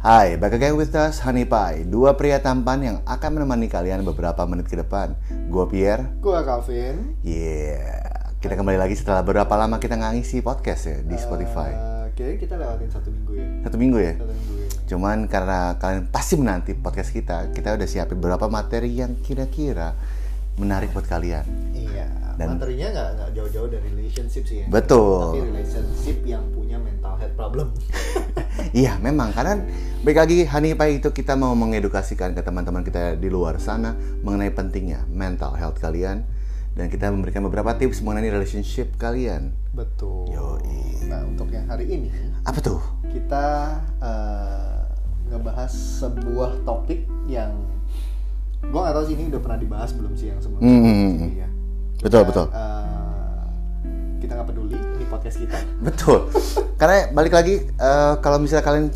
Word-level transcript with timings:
Hai, 0.00 0.40
back 0.40 0.56
again 0.56 0.74
with 0.74 0.96
us, 0.96 1.20
Honey 1.20 1.44
Pie 1.44 1.84
Dua 1.84 2.16
pria 2.16 2.40
tampan 2.40 2.80
yang 2.80 2.96
akan 3.04 3.30
menemani 3.36 3.68
kalian 3.68 4.00
beberapa 4.00 4.48
menit 4.48 4.64
ke 4.64 4.72
depan 4.74 5.12
Gue 5.52 5.68
Pierre 5.68 6.08
Gua 6.18 6.40
Calvin. 6.40 7.20
Yeah 7.20 8.08
Kita 8.40 8.56
kembali 8.56 8.80
lagi 8.80 8.96
setelah 8.96 9.20
berapa 9.20 9.52
lama 9.52 9.76
kita 9.76 10.00
nggak 10.00 10.12
ngisi 10.16 10.40
podcast 10.40 10.82
ya 10.88 10.98
di 11.04 11.16
Spotify 11.16 11.68
Eh, 11.70 12.04
kayaknya 12.16 12.36
kita 12.38 12.54
lewatin 12.56 12.88
satu 12.88 13.08
minggu 13.12 13.32
ya. 13.34 13.46
Satu 13.60 13.76
minggu 13.76 13.98
ya? 14.00 14.12
Satu 14.16 14.32
minggu 14.32 14.54
ya. 14.56 14.68
Cuman 14.88 15.16
karena 15.28 15.58
kalian 15.76 16.04
pasti 16.08 16.34
menanti 16.34 16.72
podcast 16.72 17.12
kita 17.12 17.52
Kita 17.52 17.76
udah 17.76 17.84
siapin 17.86 18.16
beberapa 18.16 18.48
materi 18.48 18.96
yang 18.96 19.20
kira-kira 19.20 19.92
menarik 20.56 20.96
buat 20.96 21.04
kalian 21.04 21.44
Iya. 21.76 22.08
Dan- 22.40 22.56
Materinya 22.56 22.88
nggak 22.88 23.36
jauh-jauh 23.36 23.68
dari 23.68 23.84
relationship 23.92 24.48
sih 24.48 24.64
ya. 24.64 24.66
Betul. 24.66 25.36
Tapi 25.36 25.44
relationship 25.44 26.16
yang 26.24 26.40
punya 26.50 26.80
mental 26.80 27.20
health 27.20 27.36
problem. 27.36 27.68
Iya 28.70 29.02
memang 29.02 29.34
karena 29.34 29.58
baik 30.00 30.16
lagi 30.16 30.38
Honey 30.46 30.78
Pie 30.78 31.02
itu 31.02 31.10
kita 31.10 31.34
mau 31.34 31.52
mengedukasikan 31.52 32.32
ke 32.32 32.40
teman-teman 32.40 32.86
kita 32.86 33.18
di 33.18 33.26
luar 33.26 33.58
sana 33.58 33.98
mengenai 34.22 34.54
pentingnya 34.54 35.02
mental 35.10 35.58
health 35.58 35.82
kalian 35.82 36.22
dan 36.78 36.86
kita 36.86 37.10
memberikan 37.10 37.42
beberapa 37.42 37.74
tips 37.74 37.98
mengenai 37.98 38.30
relationship 38.30 38.94
kalian. 38.94 39.50
Betul. 39.74 40.30
Yoi. 40.30 41.10
Nah 41.10 41.26
untuk 41.26 41.50
yang 41.50 41.66
hari 41.66 41.90
ini 41.90 42.08
Apa 42.46 42.62
tuh? 42.62 42.78
kita 43.10 43.74
eh, 43.98 44.78
ngebahas 45.30 45.70
sebuah 45.70 46.62
topik 46.62 47.10
yang 47.26 47.50
gua 48.70 48.86
nggak 48.86 48.94
tahu 48.94 49.04
sih 49.10 49.14
ini 49.18 49.34
udah 49.34 49.40
pernah 49.42 49.58
dibahas 49.58 49.90
belum 49.98 50.14
sih 50.14 50.30
yang 50.30 50.38
sebelumnya. 50.38 50.70
Hmm. 50.70 51.30
Ya. 51.34 51.48
Betul, 52.00 52.22
Kita, 52.22 52.28
betul. 52.30 52.46
eh, 52.54 52.99
kita 54.20 54.36
nggak 54.36 54.48
peduli 54.48 54.76
ini 54.76 55.04
podcast 55.04 55.36
kita. 55.36 55.56
Betul. 55.86 56.28
Karena 56.76 57.08
balik 57.10 57.32
lagi 57.32 57.64
eh, 57.64 58.14
kalau 58.20 58.36
misalnya 58.36 58.62
kalian 58.62 58.86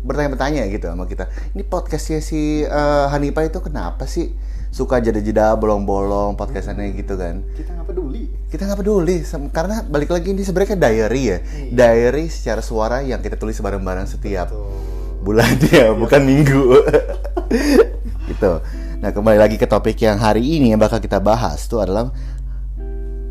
bertanya-tanya 0.00 0.68
gitu 0.68 0.86
sama 0.86 1.04
kita, 1.04 1.26
ini 1.52 1.64
podcastnya 1.64 2.20
si 2.20 2.62
eh, 2.62 3.06
Honey 3.08 3.32
Pie 3.32 3.48
itu 3.48 3.58
kenapa 3.58 4.04
sih 4.04 4.30
suka 4.68 4.98
jeda-jeda 4.98 5.54
bolong-bolong 5.54 6.34
podcastannya 6.34 6.92
gitu 6.94 7.14
kan? 7.14 7.40
Kita 7.54 7.72
nggak 7.72 7.88
peduli. 7.88 8.24
kita 8.50 8.70
nggak 8.70 8.80
peduli 8.80 9.16
karena 9.50 9.82
balik 9.82 10.10
lagi 10.10 10.30
ini 10.30 10.46
sebenarnya 10.46 10.78
diary 10.78 11.22
ya 11.26 11.38
Iya. 11.42 11.70
diary 11.74 12.30
secara 12.30 12.62
suara 12.62 13.02
yang 13.02 13.18
kita 13.18 13.34
tulis 13.34 13.58
bareng-bareng 13.58 14.06
setiap 14.06 14.46
Tuh. 14.46 14.70
bulan 15.26 15.58
ya 15.74 15.90
bukan 15.90 16.22
minggu 16.22 16.62
gitu 18.30 18.52
nah 19.02 19.10
kembali 19.10 19.42
lagi 19.42 19.58
ke 19.58 19.66
topik 19.66 19.98
yang 19.98 20.22
hari 20.22 20.38
ini 20.38 20.70
yang 20.70 20.78
bakal 20.78 21.02
kita 21.02 21.18
bahas 21.18 21.66
itu 21.66 21.82
adalah 21.82 22.14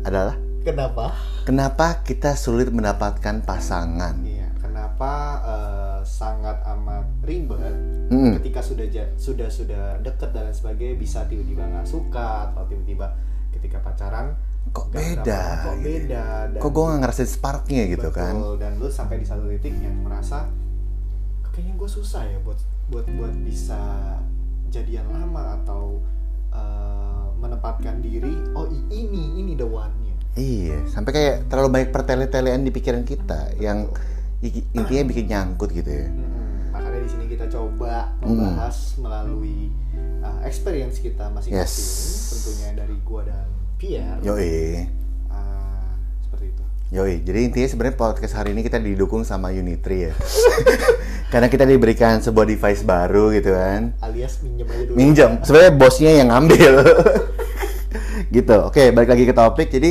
adalah 0.04 0.36
Kenapa? 0.60 1.16
Kenapa 1.44 2.00
kita 2.02 2.34
sulit 2.34 2.72
mendapatkan 2.72 3.44
pasangan? 3.44 4.16
Iya, 4.24 4.48
kenapa 4.58 5.12
eh, 5.44 6.00
sangat 6.04 6.64
amat 6.76 7.04
ribet 7.24 7.76
Mm. 8.04 8.36
ketika 8.36 8.60
sudah 8.60 8.84
sudah 9.16 9.48
sudah 9.48 9.96
deket 10.04 10.28
dan 10.36 10.44
lain 10.44 10.52
sebagainya 10.52 10.96
bisa 11.00 11.24
tiba-tiba 11.24 11.64
nggak 11.64 11.88
suka 11.88 12.52
atau 12.52 12.68
tiba-tiba 12.68 13.08
ketika 13.48 13.80
pacaran 13.80 14.36
kok 14.76 14.92
beda 14.92 15.64
kok 15.64 15.74
gitu. 15.80 15.88
beda 15.88 16.24
dan 16.52 16.60
kok 16.60 16.68
gue 16.68 16.84
nggak 16.84 17.00
ngerasain 17.00 17.30
sparknya 17.32 17.82
gitu 17.88 18.08
kan? 18.12 18.36
betul, 18.36 18.54
dan 18.60 18.72
lu 18.76 18.88
sampai 18.92 19.24
di 19.24 19.26
satu 19.26 19.48
titik 19.48 19.72
yang 19.80 19.96
merasa 20.04 20.44
kayaknya 21.48 21.74
gue 21.80 21.88
susah 21.88 22.28
ya 22.28 22.38
buat 22.44 22.60
buat 22.92 23.06
buat 23.16 23.34
bisa 23.40 23.80
jadian 24.68 25.08
lama 25.08 25.56
atau 25.62 26.04
eh, 26.52 27.24
menempatkan 27.40 28.04
diri. 28.04 28.36
Oh 28.52 28.68
ini 28.68 29.40
ini 29.40 29.52
the 29.56 29.64
one-nya 29.64 30.13
iya 30.34 30.76
sampai 30.86 31.10
kayak 31.10 31.36
terlalu 31.46 31.68
banyak 31.70 31.90
pertele-telean 31.90 32.60
di 32.60 32.70
pikiran 32.70 33.02
kita 33.02 33.54
yang 33.56 33.86
intinya 34.72 35.04
bikin 35.06 35.26
nyangkut 35.26 35.70
gitu 35.70 35.88
ya 35.88 36.08
Mm-mm. 36.08 36.42
Makanya 36.68 37.00
di 37.00 37.08
sini 37.08 37.24
kita 37.26 37.46
coba 37.48 38.10
Mm. 38.18 38.28
membahas 38.28 38.76
melalui 38.98 39.70
uh, 40.20 40.42
experience 40.42 40.98
kita 40.98 41.30
masing-masing, 41.30 41.54
Yes. 41.54 41.74
tentunya 42.30 42.68
dari 42.74 42.96
gua 43.00 43.22
dan 43.22 43.46
Pierre. 43.76 44.18
yoi 44.20 44.88
Uh, 45.28 45.86
seperti 46.20 46.44
itu. 46.50 46.62
Yoi, 46.90 47.14
jadi 47.22 47.38
intinya 47.42 47.68
sebenarnya 47.68 47.96
podcast 47.96 48.34
hari 48.34 48.52
ini 48.52 48.62
kita 48.62 48.78
didukung 48.78 49.22
sama 49.22 49.50
Unitri 49.50 50.06
ya. 50.06 50.14
Karena 51.32 51.46
kita 51.46 51.62
diberikan 51.62 52.18
sebuah 52.18 52.42
device 52.44 52.82
baru 52.82 53.30
gitu 53.30 53.50
kan. 53.50 53.94
Alias 53.98 54.38
minjem 54.40 54.66
aja 54.66 54.82
dulu. 54.84 54.94
Minjem, 54.94 55.30
sebenarnya 55.42 55.72
bosnya 55.74 56.12
yang 56.14 56.28
ngambil. 56.30 56.72
gitu. 58.36 58.56
Oke, 58.62 58.90
balik 58.90 59.10
lagi 59.10 59.24
ke 59.24 59.34
topik. 59.34 59.68
Jadi 59.68 59.90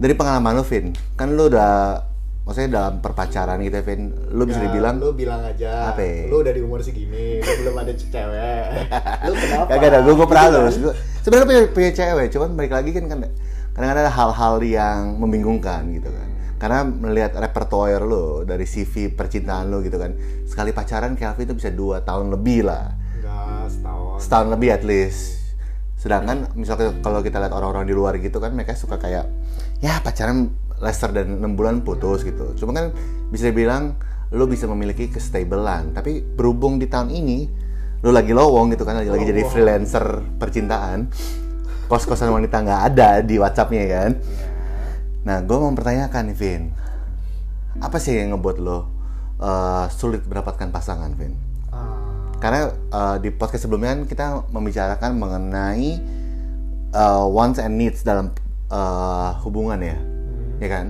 dari 0.00 0.14
pengalaman 0.16 0.56
lu, 0.56 0.64
Vin, 0.64 0.86
kan 1.12 1.28
lu 1.30 1.46
udah 1.46 2.00
maksudnya 2.40 2.70
dalam 2.72 2.98
perpacaran 2.98 3.60
gitu, 3.60 3.76
ya, 3.76 3.84
Vin, 3.84 4.00
lu 4.32 4.48
bisa 4.48 4.58
Ya, 4.58 4.66
dibilang 4.66 4.96
lu 4.96 5.12
bilang 5.12 5.44
aja. 5.44 5.92
Apa 5.92 6.00
ya? 6.00 6.24
Lu 6.26 6.40
udah 6.40 6.50
di 6.50 6.62
umur 6.64 6.80
segini, 6.80 7.38
lu 7.38 7.52
belum 7.60 7.74
ada 7.76 7.92
cewek. 7.92 8.64
lu 9.28 9.34
kenapa? 9.36 9.66
Kagak 9.68 9.88
ada, 9.92 9.98
gue 10.00 10.14
gue 10.16 10.26
pernah 10.26 10.44
Gitu 10.48 10.56
lu. 10.56 10.60
kan? 10.64 10.96
Sebenarnya 11.20 11.46
punya, 11.46 11.62
punya 11.70 11.90
cewek, 11.92 12.26
cuman 12.32 12.48
balik 12.56 12.72
lagi 12.72 12.90
kan 12.90 13.04
kan 13.06 13.18
kadang-kadang 13.70 14.02
ada 14.02 14.12
hal-hal 14.12 14.54
yang 14.60 15.00
membingungkan 15.16 15.84
gitu 15.92 16.08
kan. 16.08 16.28
Karena 16.56 16.84
melihat 16.84 17.32
repertoire 17.36 18.04
lo 18.04 18.42
dari 18.42 18.64
CV 18.64 19.12
percintaan 19.12 19.68
lo 19.68 19.80
gitu 19.80 19.96
kan. 19.96 20.12
Sekali 20.44 20.72
pacaran 20.72 21.16
Kelvin 21.16 21.44
itu 21.44 21.56
bisa 21.56 21.70
dua 21.70 22.00
tahun 22.00 22.28
lebih 22.28 22.68
lah. 22.68 22.92
Enggak, 23.16 23.68
setahun. 23.68 24.16
Setahun 24.20 24.48
lebih 24.48 24.68
at 24.70 24.84
least. 24.84 25.39
Sedangkan 26.00 26.48
misalnya 26.56 26.96
kalau 27.04 27.20
kita 27.20 27.36
lihat 27.36 27.52
orang-orang 27.52 27.84
di 27.84 27.92
luar 27.92 28.16
gitu 28.16 28.40
kan 28.40 28.56
mereka 28.56 28.72
suka 28.72 28.96
kayak 28.96 29.28
ya 29.84 30.00
pacaran 30.00 30.48
Lester 30.80 31.12
dan 31.12 31.44
6 31.44 31.60
bulan 31.60 31.84
putus 31.84 32.24
gitu. 32.24 32.56
Cuma 32.56 32.72
kan 32.72 32.96
bisa 33.28 33.52
dibilang 33.52 34.00
lo 34.32 34.48
bisa 34.48 34.64
memiliki 34.64 35.12
kestabilan. 35.12 35.92
Tapi 35.92 36.24
berhubung 36.24 36.80
di 36.80 36.88
tahun 36.88 37.12
ini 37.12 37.38
lo 38.00 38.16
lagi 38.16 38.32
lowong 38.32 38.72
gitu 38.72 38.88
kan 38.88 38.96
lagi, 38.96 39.12
lagi 39.12 39.28
jadi 39.28 39.44
freelancer 39.44 40.24
percintaan. 40.40 41.12
Kos-kosan 41.84 42.32
wanita 42.32 42.64
nggak 42.64 42.82
ada 42.96 43.20
di 43.20 43.36
WhatsAppnya 43.36 43.84
kan. 43.84 44.12
Ya. 44.16 44.48
Nah, 45.20 45.44
gue 45.44 45.56
mau 45.56 45.68
mempertanyakan 45.68 46.32
Vin. 46.32 46.72
Apa 47.84 48.00
sih 48.00 48.16
yang 48.16 48.32
ngebuat 48.32 48.56
lo 48.56 48.88
uh, 49.36 49.84
sulit 49.92 50.24
mendapatkan 50.24 50.72
pasangan, 50.72 51.12
Vin? 51.12 51.49
Karena 52.40 52.72
uh, 52.90 53.16
di 53.20 53.28
podcast 53.28 53.68
sebelumnya 53.68 53.92
kan 53.92 54.00
kita 54.08 54.26
membicarakan 54.48 55.10
mengenai 55.20 56.00
uh, 56.96 57.28
wants 57.28 57.60
and 57.60 57.76
needs 57.76 58.00
dalam 58.00 58.32
uh, 58.72 59.36
hubungan 59.44 59.76
ya, 59.78 59.98
hmm, 60.00 60.56
ya 60.58 60.68
kan? 60.72 60.86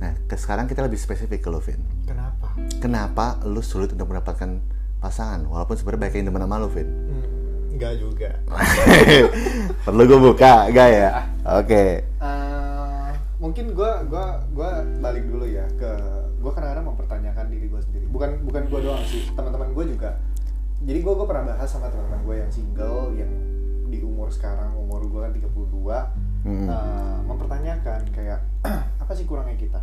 Nah, 0.00 0.16
ke 0.24 0.34
sekarang 0.34 0.64
kita 0.64 0.80
lebih 0.80 0.96
spesifik 0.96 1.44
ke 1.44 1.48
lo, 1.52 1.60
Vin. 1.60 1.78
kenapa? 2.08 2.48
Kenapa 2.80 3.26
lo 3.44 3.60
sulit 3.60 3.92
untuk 3.92 4.08
mendapatkan 4.08 4.64
pasangan? 4.98 5.44
Walaupun 5.44 5.76
sebenarnya 5.76 6.00
banyak 6.08 6.14
yang 6.18 6.26
demen 6.32 6.42
sama 6.48 6.66
Vin. 6.72 6.88
Hmm, 6.88 7.26
enggak 7.76 7.92
juga. 8.00 8.30
Perlu 9.84 10.02
gue 10.08 10.20
buka, 10.32 10.72
gak 10.72 10.88
ya? 10.88 11.08
Oke. 11.60 11.84
Eh, 12.00 13.08
mungkin 13.44 13.76
gue 13.76 13.92
gua 14.08 14.40
gua 14.56 14.80
balik 15.04 15.28
dulu 15.28 15.44
ya 15.44 15.68
ke 15.76 15.90
gue 16.40 16.52
kadang-kadang 16.52 16.88
mempertanyakan 16.88 17.44
diri 17.52 17.66
gue 17.68 17.80
sendiri 17.84 18.04
bukan 18.08 18.40
bukan 18.48 18.62
gue 18.72 18.80
doang 18.84 19.04
sih 19.04 19.28
teman-teman 19.36 19.68
gue 19.76 19.84
juga 19.96 20.16
jadi 20.80 20.98
gue 20.98 21.12
gue 21.12 21.26
pernah 21.26 21.44
bahas 21.48 21.68
sama 21.68 21.86
teman-teman 21.86 22.20
gue 22.22 22.34
yang 22.36 22.50
single 22.50 23.12
yang 23.12 23.30
di 23.86 23.98
umur 24.00 24.28
sekarang 24.28 24.74
umur 24.74 25.04
gue 25.04 25.20
kan 25.20 25.32
32 25.32 25.46
Mm-mm. 26.44 26.66
eh, 26.66 27.18
mempertanyakan 27.24 28.00
kayak 28.10 28.40
apa 29.02 29.12
sih 29.12 29.24
kurangnya 29.24 29.54
kita 29.56 29.80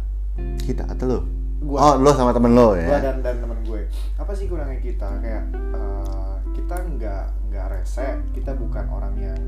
Kita 0.58 0.88
atau 0.88 1.06
lo? 1.06 1.20
Gua. 1.62 1.78
Oh, 1.78 1.96
lo 1.98 2.12
sama 2.12 2.32
temen 2.32 2.52
lo 2.52 2.74
gue 2.74 2.82
ya? 2.82 2.98
dan 3.00 3.20
dan 3.20 3.38
teman 3.38 3.60
gue 3.62 3.86
apa 4.16 4.32
sih 4.32 4.46
kurangnya 4.46 4.80
kita 4.80 5.08
kayak 5.18 5.44
eh, 5.54 6.36
kita 6.52 6.76
nggak 6.90 7.24
nggak 7.48 7.66
rese 7.70 8.08
kita 8.32 8.52
bukan 8.52 8.86
orang 8.88 9.14
yang 9.16 9.40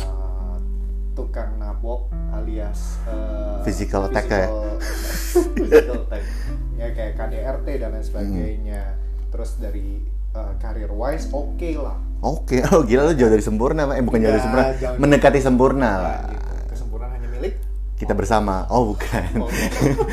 eh, 0.00 0.56
tukang 1.12 1.56
nabok 1.56 2.08
alias 2.32 2.96
eh, 3.04 3.60
Physical 3.62 4.08
attack 4.08 4.26
ya? 4.26 4.48
physical- 4.48 4.80
physical 5.58 5.96
attack 6.02 6.24
ya 6.72 6.88
kayak 6.90 7.12
KDRT 7.14 7.66
dan 7.78 7.90
lain 7.90 8.02
sebagainya 8.02 8.82
Hmm. 8.82 9.00
terus 9.30 9.56
dari 9.56 10.00
eh, 10.32 10.52
career 10.58 10.90
wise 10.90 11.28
oke 11.30 11.70
lah 11.76 11.98
Oke, 12.22 12.62
oh 12.70 12.86
gila 12.86 13.10
lo 13.10 13.12
jauh 13.12 13.26
dari 13.26 13.42
sempurna, 13.42 13.82
eh 13.92 13.98
bukan 13.98 14.22
jauh 14.22 14.30
dari 14.30 14.38
Enggak, 14.38 14.46
sempurna, 14.46 14.78
jangan. 14.78 14.98
mendekati 15.02 15.40
sempurna 15.42 15.82
Nah, 15.82 15.94
lah. 15.98 16.18
gitu. 16.30 16.50
kesempurnaan 16.70 17.10
hanya 17.12 17.28
milik 17.28 17.54
Kita 17.98 18.14
bersama. 18.14 18.62
Oh 18.70 18.94
bukan. 18.94 19.26
Oh, 19.42 19.50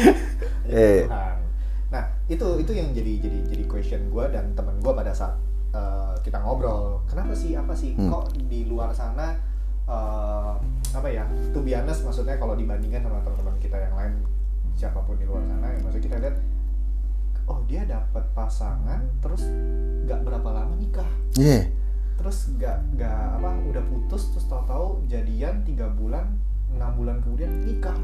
Eh. 0.70 1.06
Tuhan. 1.06 1.38
Nah, 1.90 2.04
itu 2.26 2.48
itu 2.58 2.72
yang 2.74 2.90
jadi 2.92 3.14
jadi 3.20 3.40
jadi 3.48 3.64
question 3.66 4.02
gue 4.08 4.26
dan 4.28 4.54
temen 4.54 4.78
gue 4.78 4.90
pada 4.90 5.10
saat 5.10 5.38
uh, 5.70 6.18
kita 6.22 6.42
ngobrol. 6.42 7.02
Kenapa 7.06 7.34
sih? 7.34 7.54
Apa 7.54 7.74
sih? 7.74 7.94
Hmm. 7.94 8.10
Kok 8.10 8.26
di 8.46 8.66
luar 8.66 8.90
sana 8.90 9.38
uh, 9.86 10.58
apa 10.90 11.10
ya? 11.10 11.26
To 11.54 11.62
be 11.62 11.74
honest, 11.74 12.02
maksudnya 12.02 12.38
kalau 12.38 12.54
dibandingkan 12.54 13.02
sama 13.02 13.22
teman-teman 13.22 13.54
kita 13.58 13.78
yang 13.80 13.94
lain, 13.94 14.14
siapa 14.74 14.98
pun 15.02 15.14
di 15.14 15.26
luar 15.26 15.42
sana, 15.44 15.70
yang 15.70 15.82
maksudnya 15.82 16.06
kita 16.06 16.18
lihat, 16.20 16.36
oh 17.50 17.60
dia 17.66 17.82
dapat 17.84 18.24
pasangan, 18.38 19.02
terus 19.20 19.44
nggak 20.06 20.22
berapa 20.22 20.50
lama 20.54 20.74
nikah, 20.78 21.10
Iya. 21.36 21.66
terus 22.16 22.54
nggak 22.54 22.78
nggak 22.96 23.42
apa 23.42 23.50
udah 23.66 23.84
putus, 23.90 24.30
terus 24.32 24.46
tahu-tahu 24.46 25.02
jadian 25.10 25.66
tiga 25.66 25.90
bulan, 25.90 26.30
enam 26.70 26.92
bulan 26.94 27.18
kemudian 27.26 27.50
nikah. 27.66 27.98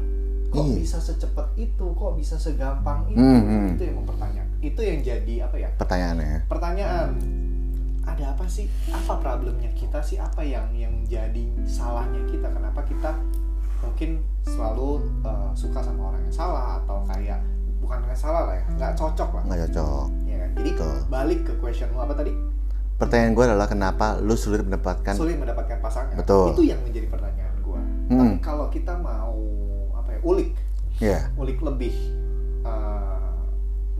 Kok 0.46 0.62
Iya. 0.62 0.76
bisa 0.78 0.98
secepat 1.02 1.48
itu? 1.58 1.86
Kok 1.94 2.14
bisa 2.14 2.38
segampang 2.38 3.10
itu? 3.10 3.18
Hmm, 3.18 3.42
hmm. 3.42 3.74
itu 3.74 3.82
yang 3.82 3.96
mempertanyakan. 4.02 4.56
It, 4.62 4.72
itu 4.72 4.80
yang 4.82 5.00
jadi 5.02 5.34
apa 5.46 5.56
ya? 5.58 5.68
Pertanyaannya. 5.74 6.38
Pertanyaan. 6.46 7.10
Ada 8.06 8.24
apa 8.38 8.46
sih? 8.46 8.70
Apa 8.94 9.18
problemnya 9.18 9.66
kita 9.74 9.98
sih? 9.98 10.16
Apa 10.22 10.46
yang 10.46 10.70
yang 10.70 10.94
jadi 11.02 11.42
salahnya 11.66 12.22
kita? 12.30 12.46
Kenapa 12.54 12.86
kita 12.86 13.18
mungkin 13.82 14.22
selalu 14.46 15.02
uh, 15.26 15.50
suka 15.58 15.82
sama 15.82 16.14
orang 16.14 16.22
yang 16.30 16.34
salah? 16.34 16.78
Atau 16.78 17.02
kayak 17.10 17.42
bukan 17.80 17.98
yang 18.04 18.18
salah 18.18 18.42
lah 18.50 18.54
ya 18.56 18.64
nggak 18.76 18.92
cocok 18.96 19.30
lah. 19.36 19.42
Nggak 19.46 19.60
cocok. 19.68 20.06
Ya 20.26 20.36
kan? 20.40 20.50
Jadi 20.56 20.70
Betul. 20.72 20.96
balik 21.08 21.40
ke 21.44 21.52
question 21.60 21.88
lu 21.92 22.00
apa 22.00 22.14
tadi? 22.16 22.32
Pertanyaan 22.96 23.32
gue 23.36 23.44
adalah 23.44 23.68
kenapa 23.68 24.06
lu 24.24 24.34
sulit 24.34 24.64
mendapatkan 24.64 25.14
sulit 25.14 25.36
mendapatkan 25.36 25.78
pasangan. 25.84 26.16
Betul. 26.16 26.56
itu 26.56 26.62
yang 26.72 26.80
menjadi 26.80 27.06
pertanyaan 27.12 27.54
gua. 27.60 27.80
Hmm. 27.80 28.18
tapi 28.18 28.36
kalau 28.40 28.66
kita 28.72 28.92
mau 28.96 29.36
apa 29.96 30.08
ya 30.16 30.20
ulik. 30.24 30.50
Ya 30.96 31.20
ulik 31.36 31.60
lebih 31.60 31.94
uh, 32.64 33.36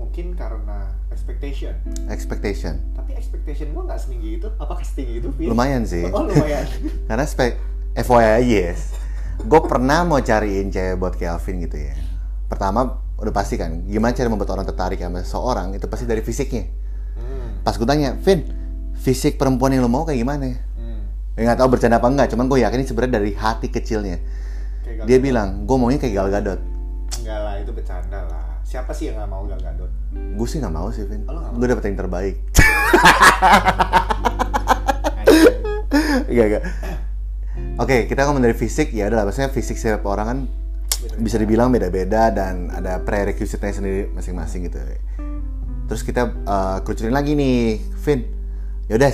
mungkin 0.01 0.33
karena 0.33 0.97
expectation. 1.13 1.77
Expectation. 2.09 2.81
Tapi 2.97 3.13
expectation 3.17 3.77
gua 3.77 3.93
nggak 3.93 4.01
setinggi 4.01 4.31
itu. 4.41 4.49
Apakah 4.57 4.85
setinggi 4.85 5.15
itu 5.21 5.29
lumayan 5.45 5.85
sih. 5.85 6.09
Oh 6.09 6.25
lumayan. 6.25 6.65
Karena 7.09 7.25
spek 7.29 7.61
FYI 7.97 8.45
yes. 8.45 8.97
Gue 9.45 9.61
pernah 9.69 10.05
mau 10.09 10.21
cariin 10.25 10.73
cewek 10.73 10.97
buat 10.97 11.15
Kelvin 11.17 11.65
gitu 11.69 11.77
ya. 11.77 11.97
Pertama 12.49 13.05
udah 13.17 13.33
pasti 13.33 13.57
kan 13.57 13.89
gimana 13.89 14.13
cara 14.13 14.29
membuat 14.29 14.53
orang 14.53 14.69
tertarik 14.69 15.01
sama 15.01 15.25
seseorang 15.25 15.73
itu 15.73 15.87
pasti 15.89 16.05
dari 16.05 16.21
fisiknya. 16.21 16.65
Hmm. 17.17 17.65
pas 17.65 17.73
gue 17.73 17.89
tanya 17.89 18.13
Vin 18.21 18.45
fisik 19.01 19.41
perempuan 19.41 19.73
yang 19.73 19.85
lo 19.85 19.91
mau 19.91 20.05
kayak 20.05 20.21
gimana? 20.21 20.53
Hmm. 20.77 21.09
Ya, 21.33 21.49
nggak 21.49 21.59
tahu 21.65 21.69
bercanda 21.73 21.97
apa 21.97 22.09
enggak 22.13 22.29
cuman 22.33 22.45
gue 22.49 22.59
yakin 22.61 22.79
ini 22.81 22.89
sebenarnya 22.89 23.15
dari 23.21 23.33
hati 23.33 23.69
kecilnya. 23.73 24.19
Dia 25.09 25.19
bilang 25.19 25.65
gue 25.65 25.77
maunya 25.77 25.99
kayak 25.99 26.15
Gal 26.15 26.29
Gadot. 26.31 26.61
Enggak 27.23 27.39
lah 27.41 27.55
itu 27.59 27.73
bercanda 27.73 28.21
lah. 28.29 28.45
Siapa 28.67 28.93
sih 28.93 29.09
yang 29.09 29.17
nggak 29.19 29.31
mau 29.33 29.43
Gal 29.49 29.61
Gadot? 29.65 29.91
Gue 30.13 30.47
sih 30.47 30.61
nggak 30.61 30.75
mau 30.75 30.89
sih 30.93 31.09
Vin. 31.09 31.25
Oh, 31.27 31.41
gue 31.57 31.67
dapet 31.67 31.85
yang 31.89 31.99
terbaik. 31.99 32.37
Anjing. 35.25 35.55
Iya 36.27 36.45
enggak 36.51 36.65
Oke, 37.77 38.09
kita 38.09 38.25
ngomong 38.25 38.41
dari 38.41 38.57
fisik. 38.57 38.93
Ya 38.97 39.09
adalah 39.13 39.29
maksudnya 39.29 39.53
fisik 39.53 39.77
setiap 39.77 40.05
orang 40.09 40.27
kan. 40.27 40.39
Bisa 41.21 41.37
dibilang 41.39 41.71
beda-beda 41.71 42.35
dan 42.35 42.71
ada 42.71 43.01
prerequisite-nya 43.03 43.75
sendiri 43.75 44.01
masing-masing 44.13 44.67
gitu. 44.67 44.79
Terus 45.87 46.03
kita 46.03 46.35
uh, 46.45 46.79
kerucutin 46.83 47.15
lagi 47.15 47.39
nih, 47.39 47.79
Vin. 48.03 48.21
Yaudah, 48.87 49.11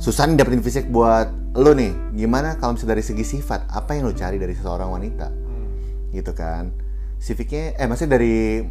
susah 0.00 0.28
nih 0.28 0.40
dapetin 0.40 0.64
fisik 0.64 0.88
buat 0.88 1.28
lo 1.56 1.72
nih. 1.76 2.16
Gimana 2.16 2.56
kalau 2.56 2.76
misalnya 2.76 2.96
dari 2.96 3.04
segi 3.04 3.24
sifat, 3.24 3.68
apa 3.72 3.96
yang 3.96 4.08
lo 4.08 4.14
cari 4.16 4.36
dari 4.40 4.52
seseorang 4.56 4.88
wanita? 4.88 5.28
Hmm. 5.28 6.12
Gitu 6.12 6.32
kan. 6.32 6.72
Sifiknya, 7.20 7.76
eh 7.76 7.86
maksudnya 7.88 8.20
dari 8.20 8.64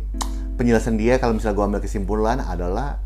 penjelasan 0.58 0.98
dia 0.98 1.18
kalau 1.18 1.34
misalnya 1.38 1.58
gue 1.58 1.66
ambil 1.66 1.81
kesimpulan 1.81 2.38
adalah 2.42 3.02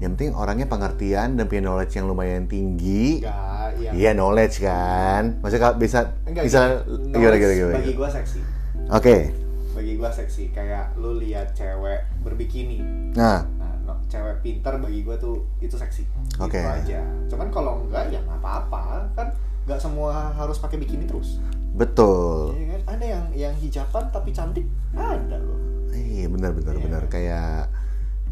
yang 0.00 0.16
penting 0.16 0.32
orangnya 0.32 0.64
pengertian 0.64 1.36
dan 1.36 1.44
punya 1.44 1.68
knowledge 1.68 1.92
yang 1.96 2.08
lumayan 2.08 2.48
tinggi. 2.48 3.20
enggak 3.20 3.96
Iya 3.96 4.10
knowledge 4.16 4.56
kan, 4.64 5.40
maksudnya 5.44 5.62
kalau 5.68 5.76
bisa 5.76 5.98
enggak 6.24 6.44
bisa 6.48 6.60
gimana 6.88 7.36
gimana 7.36 7.54
gimana. 7.56 7.76
bagi 7.80 7.92
gua 7.96 8.08
seksi 8.08 8.59
Oke, 8.90 9.30
bagi 9.70 9.94
gua 9.94 10.10
seksi 10.10 10.50
kayak 10.50 10.98
lu 10.98 11.14
lihat 11.16 11.54
cewek 11.54 12.02
berbikini. 12.20 12.82
Nah. 13.14 13.46
Nah 13.54 13.72
no- 13.86 14.02
cewek 14.06 14.42
pinter 14.42 14.74
bagi 14.76 15.00
gua 15.00 15.14
tuh 15.14 15.46
itu 15.58 15.78
seksi. 15.78 16.02
Oke. 16.36 16.58
gitu 16.58 16.66
aja. 16.66 17.00
Cuman 17.30 17.48
kalau 17.48 17.86
enggak 17.86 18.10
ya 18.10 18.18
nggak 18.18 18.38
apa-apa 18.38 19.06
kan? 19.14 19.30
Nggak 19.64 19.78
semua 19.78 20.34
harus 20.34 20.58
pakai 20.58 20.76
bikini 20.76 21.06
terus. 21.06 21.38
Betul. 21.70 22.58
Iya 22.58 22.66
kan? 22.74 22.98
Ada 22.98 23.04
yang 23.06 23.24
yang 23.30 23.54
hijaban 23.54 24.10
tapi 24.10 24.34
cantik 24.34 24.66
ada 24.90 25.38
loh. 25.38 25.58
Iya 25.90 26.26
benar 26.26 26.50
benar 26.50 26.74
Iya. 26.74 26.82
benar. 26.82 27.02
kayak 27.06 27.70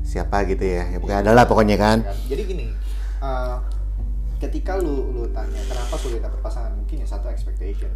siapa 0.02 0.46
gitu 0.46 0.62
ya, 0.62 0.86
ya 0.88 0.98
pokoknya 0.98 1.22
adalah 1.22 1.44
pokoknya 1.46 1.76
kan. 1.76 1.98
kan? 2.02 2.16
Jadi 2.26 2.42
gini, 2.46 2.66
uh, 3.18 3.58
ketika 4.38 4.78
lu 4.78 5.10
lu 5.10 5.22
tanya 5.30 5.58
kenapa 5.66 5.94
sulit 5.98 6.22
dapat 6.22 6.38
pasangan, 6.38 6.70
mungkin 6.74 7.02
ya 7.02 7.06
satu 7.06 7.26
expectation, 7.28 7.90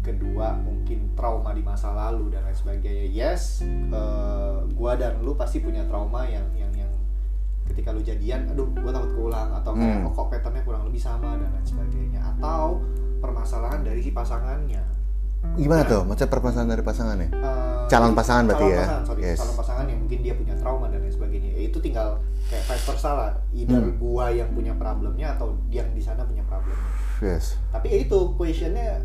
kedua 0.00 0.56
mungkin 0.56 1.12
trauma 1.12 1.52
di 1.52 1.60
masa 1.60 1.92
lalu 1.92 2.32
dan 2.32 2.42
lain 2.42 2.54
sebagainya. 2.54 3.06
Yes, 3.08 3.60
uh, 3.90 4.64
gua 4.72 4.94
dan 4.94 5.20
lu 5.20 5.34
pasti 5.34 5.58
punya 5.58 5.84
trauma 5.84 6.24
yang 6.24 6.46
yang 6.54 6.70
yang 6.72 6.92
ketika 7.66 7.92
lu 7.92 8.00
jadian, 8.00 8.48
aduh 8.48 8.68
gua 8.74 8.90
takut 8.90 9.12
keulang 9.12 9.50
atau 9.52 9.72
kayak 9.72 10.00
Hmm. 10.00 10.06
oh, 10.08 10.12
kok 10.12 10.26
patternnya 10.32 10.62
kurang 10.64 10.82
lebih 10.86 10.98
sama 10.98 11.36
dan 11.36 11.50
lain 11.50 11.66
sebagainya 11.66 12.20
atau 12.36 12.80
permasalahan 13.18 13.82
dari 13.82 14.00
si 14.00 14.10
pasangannya. 14.10 14.80
Gimana 15.54 15.86
tuh? 15.86 16.02
Maksudnya 16.02 16.30
permasalahan 16.30 16.70
dari 16.72 16.82
pasangannya? 16.82 17.28
Uh, 17.30 17.86
Calon 17.86 18.12
pasangan 18.12 18.42
berarti 18.44 18.64
calon 18.66 18.74
ya? 18.74 18.82
pasangan, 18.84 19.04
sorry, 19.06 19.20
Yes. 19.22 19.38
calon 19.38 19.56
pasangan 19.56 19.84
yang 19.86 19.98
mungkin 20.02 20.18
dia 20.20 20.34
punya 20.34 20.54
trauma 20.58 20.86
dan 20.90 20.98
lain 20.98 21.14
sebagainya. 21.14 21.50
Ya, 21.54 21.62
itu 21.70 21.78
tinggal 21.78 22.08
kayak 22.50 22.64
vice 22.66 22.84
versa 22.84 23.10
lah. 23.14 23.30
Either 23.54 23.78
Hmm. 23.80 23.96
gua 24.02 24.26
yang 24.34 24.50
punya 24.50 24.74
problemnya 24.74 25.38
atau 25.38 25.54
dia 25.70 25.86
yang 25.86 25.94
di 25.94 26.02
sana 26.02 26.26
punya 26.26 26.42
problemnya. 26.44 26.90
Yes. 27.22 27.54
Tapi 27.70 27.86
ya 27.86 27.98
itu 28.02 28.18
questionnya 28.34 28.98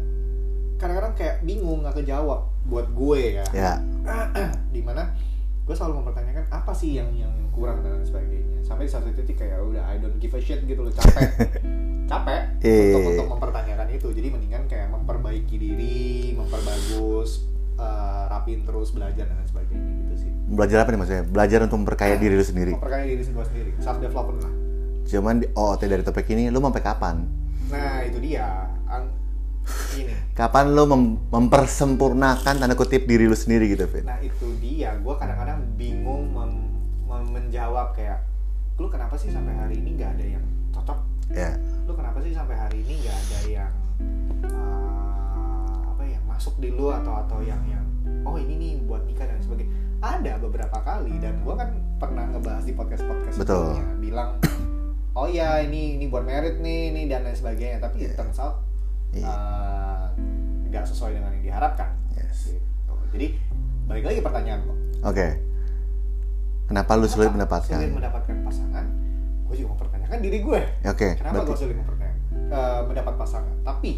kadang-kadang 0.83 1.13
kayak 1.15 1.35
bingung 1.47 1.79
nggak 1.79 1.95
kejawab 2.03 2.51
buat 2.67 2.87
gue 2.91 3.39
ya. 3.39 3.45
Ya. 3.55 3.73
Di 4.75 4.83
mana 4.83 5.15
gue 5.63 5.71
selalu 5.71 6.03
mempertanyakan 6.03 6.51
apa 6.51 6.75
sih 6.75 6.99
yang 6.99 7.07
yang 7.15 7.31
kurang 7.55 7.79
dan 7.79 7.95
lain 7.95 8.03
sebagainya. 8.03 8.59
Sampai 8.67 8.87
di 8.87 8.91
satu 8.91 9.07
titik 9.11 9.39
kayak 9.39 9.63
udah 9.63 9.83
I 9.87 9.95
don't 9.99 10.19
give 10.19 10.35
a 10.35 10.41
shit 10.43 10.59
gitu 10.67 10.83
loh 10.83 10.91
capek. 10.91 11.23
capek 12.11 12.41
Iya. 12.59 12.99
untuk 12.99 13.15
untuk 13.15 13.27
mempertanyakan 13.39 13.87
itu. 13.95 14.07
Jadi 14.11 14.27
mendingan 14.27 14.63
kayak 14.67 14.91
memperbaiki 14.91 15.55
diri, 15.55 16.35
memperbagus, 16.35 17.47
eh, 17.79 18.23
rapin 18.27 18.67
terus 18.67 18.91
belajar 18.91 19.23
dan 19.23 19.39
lain 19.39 19.47
sebagainya 19.47 19.91
gitu 20.03 20.15
sih. 20.27 20.31
Belajar 20.51 20.83
apa 20.83 20.89
nih 20.91 20.99
maksudnya? 20.99 21.23
Belajar 21.23 21.59
untuk 21.63 21.77
memperkaya 21.79 22.15
diri 22.19 22.35
lu 22.35 22.43
sendiri. 22.43 22.75
Memperkaya 22.75 23.07
diri 23.07 23.23
gue 23.23 23.45
sendiri, 23.47 23.69
self 23.79 24.03
development 24.03 24.39
lah. 24.43 24.53
Cuman 25.07 25.35
di 25.39 25.47
OOT 25.51 25.81
dari 25.87 26.03
topik 26.03 26.27
ini 26.31 26.51
lu 26.51 26.59
mau 26.59 26.71
sampai 26.71 26.83
kapan? 26.83 27.15
Nah 27.71 28.03
itu 28.03 28.19
dia. 28.19 28.67
Ini. 29.93 30.13
Kapan 30.33 30.71
lu 30.71 30.83
mem- 30.85 31.17
mempersempurnakan 31.29 32.55
tanda 32.57 32.73
kutip 32.73 33.03
diri 33.03 33.25
lu 33.25 33.33
sendiri 33.33 33.69
gitu, 33.69 33.85
Fit? 33.85 34.01
Nah 34.01 34.17
itu 34.19 34.49
dia. 34.57 34.97
Gue 34.97 35.13
kadang-kadang 35.13 35.61
bingung 35.75 36.29
mem- 36.29 36.69
mem- 37.05 37.31
menjawab 37.31 37.93
kayak, 37.93 38.25
lu 38.75 38.87
kenapa 38.87 39.13
sih 39.15 39.29
sampai 39.29 39.53
hari 39.53 39.77
ini 39.77 39.95
nggak 39.95 40.11
ada 40.13 40.25
yang 40.37 40.45
cocok? 40.71 40.99
Ya. 41.29 41.53
Lu 41.85 41.93
kenapa 41.93 42.17
sih 42.19 42.31
sampai 42.31 42.55
hari 42.55 42.81
ini 42.81 42.93
nggak 42.99 43.17
ada 43.17 43.39
yang 43.47 43.71
eh, 44.43 45.73
apa 45.87 46.03
ya 46.03 46.19
masuk 46.23 46.57
di 46.57 46.69
lu 46.69 46.89
atau 46.89 47.13
atau 47.19 47.39
yang 47.41 47.61
yang 47.65 47.85
oh 48.23 48.35
ini 48.35 48.53
nih 48.55 48.71
buat 48.83 49.03
nikah 49.05 49.25
dan 49.25 49.39
sebagainya. 49.39 49.71
Ada 50.03 50.35
beberapa 50.35 50.77
kali 50.77 51.15
dan 51.17 51.39
gue 51.39 51.55
kan 51.55 51.69
pernah 51.95 52.27
ngebahas 52.27 52.67
di 52.67 52.73
podcast 52.75 53.07
podcast 53.07 53.39
Betul. 53.39 53.71
sebelumnya 53.71 53.87
bilang 53.97 54.29
oh 55.15 55.29
ya 55.29 55.63
ini 55.63 55.95
ini 55.95 56.11
buat 56.11 56.27
merit 56.27 56.59
nih 56.59 56.91
ini 56.91 57.01
dan 57.07 57.23
lain 57.23 57.31
sebagainya 57.31 57.79
tapi 57.79 58.03
Iya. 58.03 58.19
turns 58.19 58.35
out 58.35 58.59
Iya. 59.13 59.27
uh, 59.27 60.05
nggak 60.65 60.83
sesuai 60.83 61.11
dengan 61.13 61.31
yang 61.31 61.45
diharapkan. 61.45 61.89
Yes. 62.13 62.49
Gitu. 62.51 62.93
Jadi 63.11 63.27
balik 63.85 64.03
lagi 64.03 64.19
pertanyaan 64.19 64.59
lo. 64.63 64.73
Oke. 65.03 65.27
Kenapa 66.63 66.95
lu 66.95 67.05
sulit 67.05 67.27
Sulit 67.27 67.31
mendapatkan? 67.31 67.77
mendapatkan 67.85 68.35
pasangan. 68.41 68.85
Gue 69.45 69.55
juga 69.55 69.69
mempertanyakan 69.71 70.17
diri 70.19 70.37
gue. 70.39 70.59
Ya, 70.81 70.89
Oke, 70.89 71.09
Kenapa 71.13 71.33
gue 71.35 71.45
berarti 71.45 71.61
sulit 71.61 71.75
mempertanyakan 71.75 72.19
uh, 72.49 72.81
mendapat 72.83 73.13
pasangan? 73.15 73.55
Tapi 73.61 73.91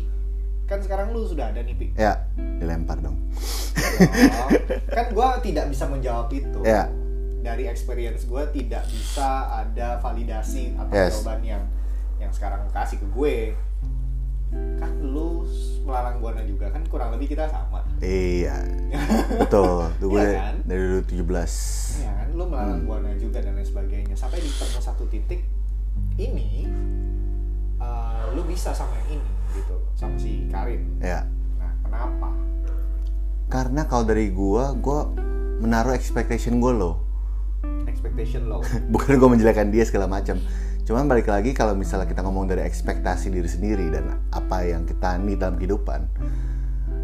kan 0.66 0.82
sekarang 0.82 1.14
lu 1.14 1.24
sudah 1.24 1.54
ada 1.54 1.62
nih, 1.62 1.78
Pi. 1.78 1.94
ya 1.94 2.26
dilempar 2.58 2.98
dong. 2.98 3.22
Oh, 3.22 4.50
kan 4.90 5.06
gue 5.08 5.28
tidak 5.48 5.66
bisa 5.70 5.86
menjawab 5.86 6.28
itu. 6.30 6.60
Ya. 6.62 6.90
Dari 7.40 7.70
experience 7.70 8.26
gue 8.26 8.44
tidak 8.52 8.84
bisa 8.90 9.30
ada 9.62 10.02
validasi 10.02 10.74
atau 10.74 10.90
Yes. 10.92 11.22
jawaban 11.22 11.40
yang 11.46 11.64
yang 12.18 12.34
sekarang 12.34 12.66
kasih 12.74 12.98
ke 12.98 13.08
gue. 13.08 13.36
Kan 14.76 14.92
lu 15.02 15.44
melalang 15.82 16.18
buana 16.18 16.42
juga 16.42 16.68
kan 16.68 16.82
kurang 16.86 17.10
lebih 17.12 17.32
kita 17.32 17.46
sama. 17.46 17.86
Iya. 17.98 18.58
Betul. 19.42 19.88
Tuh 19.96 20.08
gue 20.08 20.20
Iya 20.20 20.42
kan? 20.42 20.56
dari 20.64 20.84
dulu 20.84 21.02
17. 21.04 22.02
ya 22.02 22.12
kan 22.14 22.28
lu 22.32 22.44
melalang 22.46 22.78
Hmm. 22.78 22.88
buana 22.88 23.12
juga 23.16 23.38
dan 23.40 23.54
lain 23.54 23.64
sebagainya 23.64 24.14
sampai 24.14 24.38
di 24.38 24.50
temu 24.50 24.80
satu 24.80 25.04
titik 25.06 25.48
ini 26.16 26.68
uh, 27.78 28.32
lu 28.32 28.44
bisa 28.44 28.72
sama 28.72 28.92
yang 29.02 29.18
ini 29.18 29.30
gitu 29.54 29.76
sama 29.94 30.16
si 30.16 30.48
Karin 30.48 30.84
Ya. 31.00 31.24
nah 31.56 31.72
kenapa 31.82 32.30
Karena 33.46 33.86
kalau 33.86 34.04
dari 34.04 34.28
gua, 34.30 34.74
gua 34.74 35.08
menaruh 35.56 35.94
expectation 35.94 36.58
gue 36.58 36.74
low. 36.74 37.00
expectation 37.86 38.46
low 38.46 38.60
Bukan 38.92 39.16
gue 39.16 39.30
menjelekkan 39.30 39.70
dia 39.70 39.84
segala 39.84 40.06
macam. 40.06 40.36
Cuman 40.86 41.10
balik 41.10 41.26
lagi 41.26 41.50
kalau 41.58 41.74
misalnya 41.74 42.06
kita 42.06 42.22
ngomong 42.22 42.46
dari 42.46 42.62
ekspektasi 42.62 43.34
diri 43.34 43.50
sendiri 43.50 43.90
dan 43.90 44.22
apa 44.30 44.70
yang 44.70 44.86
kita 44.86 45.18
nih 45.18 45.34
dalam 45.34 45.58
kehidupan. 45.58 46.06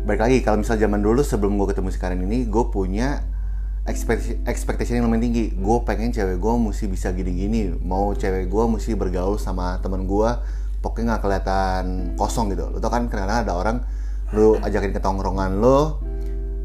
Balik 0.06 0.22
lagi 0.22 0.38
kalau 0.46 0.62
misalnya 0.62 0.86
zaman 0.86 1.02
dulu 1.02 1.26
sebelum 1.26 1.58
gue 1.58 1.74
ketemu 1.74 1.90
si 1.90 1.98
Karen 1.98 2.22
ini, 2.22 2.46
gue 2.46 2.62
punya 2.70 3.26
ekspektasi 3.90 4.46
ekspektasi 4.46 5.02
yang 5.02 5.10
lumayan 5.10 5.26
tinggi. 5.26 5.58
Gue 5.58 5.82
pengen 5.82 6.14
cewek 6.14 6.38
gue 6.38 6.54
mesti 6.62 6.86
bisa 6.86 7.10
gini-gini. 7.10 7.74
Mau 7.82 8.14
cewek 8.14 8.54
gue 8.54 8.64
mesti 8.70 8.94
bergaul 8.94 9.42
sama 9.42 9.82
temen 9.82 10.06
gue, 10.06 10.30
pokoknya 10.86 11.18
nggak 11.18 11.22
kelihatan 11.26 11.86
kosong 12.22 12.54
gitu. 12.54 12.70
Lo 12.70 12.78
tau 12.78 12.94
kan 12.94 13.10
kadang-kadang 13.10 13.50
ada 13.50 13.54
orang 13.58 13.78
lu 14.38 14.62
ajakin 14.62 14.94
ke 14.94 15.02
tongkrongan 15.02 15.58
lo, 15.58 15.98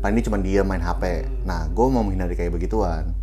paling 0.05 0.21
cuma 0.21 0.37
dia 0.37 0.61
main 0.61 0.85
HP. 0.85 1.25
Nah, 1.49 1.65
gue 1.73 1.87
mau 1.89 2.05
menghindari 2.05 2.37
kayak 2.37 2.53
begituan. 2.53 3.17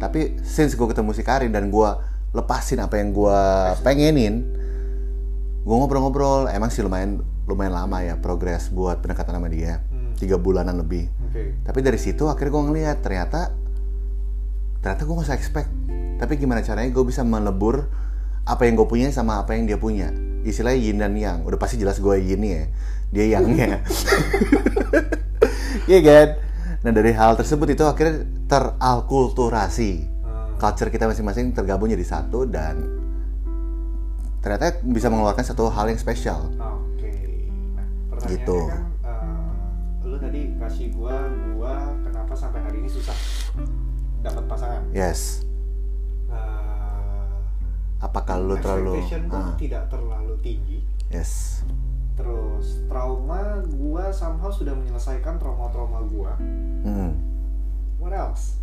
tapi 0.00 0.40
since 0.40 0.72
gue 0.72 0.88
ketemu 0.88 1.12
si 1.12 1.20
Karin 1.20 1.52
dan 1.52 1.68
gue 1.68 1.90
lepasin 2.30 2.78
apa 2.78 2.98
yang 3.02 3.10
gue 3.10 3.40
pengenin 3.82 4.46
gue 5.60 5.74
ngobrol-ngobrol. 5.76 6.48
Emang 6.50 6.72
sih 6.72 6.80
lumayan 6.80 7.20
lumayan 7.44 7.74
lama 7.74 7.98
ya 8.00 8.14
progres 8.16 8.70
buat 8.70 9.02
pendekatan 9.02 9.36
sama 9.36 9.50
dia. 9.50 9.82
Hmm. 9.90 10.14
tiga 10.16 10.36
bulanan 10.36 10.76
lebih. 10.80 11.08
Oke. 11.30 11.62
tapi 11.62 11.78
dari 11.80 11.96
situ 11.96 12.26
akhirnya 12.26 12.52
gue 12.52 12.64
ngeliat 12.66 12.96
ternyata 13.06 13.54
ternyata 14.82 15.02
gue 15.04 15.14
gak 15.14 15.26
usah 15.28 15.38
expect. 15.38 15.70
Tapi 16.20 16.36
gimana 16.36 16.60
caranya 16.60 16.90
gue 16.92 17.04
bisa 17.04 17.24
melebur 17.24 17.88
apa 18.44 18.66
yang 18.68 18.76
gue 18.76 18.88
punya 18.88 19.08
sama 19.12 19.40
apa 19.40 19.56
yang 19.56 19.68
dia 19.68 19.78
punya. 19.80 20.12
Istilahnya 20.44 20.78
yin 20.80 20.98
dan 21.00 21.14
yang. 21.16 21.44
Udah 21.44 21.60
pasti 21.60 21.76
jelas 21.76 22.00
gue 22.00 22.16
yin 22.20 22.40
ya. 22.44 22.64
Dia 23.10 23.38
yangnya 23.38 23.82
iya 25.90 25.98
kan? 25.98 26.28
Nah 26.86 26.92
dari 26.94 27.10
hal 27.10 27.34
tersebut 27.34 27.74
itu 27.74 27.84
akhirnya 27.84 28.24
teralkulturasi. 28.46 30.19
Culture 30.60 30.86
kita 30.86 31.04
masing-masing 31.06 31.50
tergabung 31.50 31.88
jadi 31.88 32.04
satu 32.04 32.44
dan 32.44 32.76
ternyata 34.38 34.76
bisa 34.82 35.08
mengeluarkan 35.08 35.40
satu 35.42 35.68
hal 35.68 35.86
yang 35.86 35.96
spesial 35.96 36.52
Oke. 36.52 37.12
Nah, 37.74 37.84
pertanyaannya 38.10 38.28
Gitu. 38.36 38.58
kan 38.62 38.82
eh, 39.02 40.06
lu 40.06 40.16
tadi 40.16 40.40
kasih 40.54 40.86
gua 40.92 41.16
gua 41.50 41.72
kenapa 41.98 42.32
sampai 42.34 42.60
hari 42.60 42.76
ini 42.78 42.88
susah 42.88 43.16
dapat 44.20 44.44
pasangan? 44.44 44.82
yes 44.92 45.44
Eh, 46.26 47.26
apakah 47.98 48.36
lu 48.38 48.54
terlalu 48.56 49.02
Ah, 49.28 49.56
tidak 49.56 49.88
terlalu 49.88 50.34
tinggi. 50.38 50.78
yes 51.08 51.64
Terus 52.12 52.84
trauma 52.86 53.40
gua 53.66 54.08
somehow 54.10 54.48
sudah 54.48 54.72
menyelesaikan 54.72 55.34
trauma-trauma 55.34 56.04
gua. 56.06 56.36
Hmm. 56.82 57.16
What 57.96 58.12
else? 58.12 58.60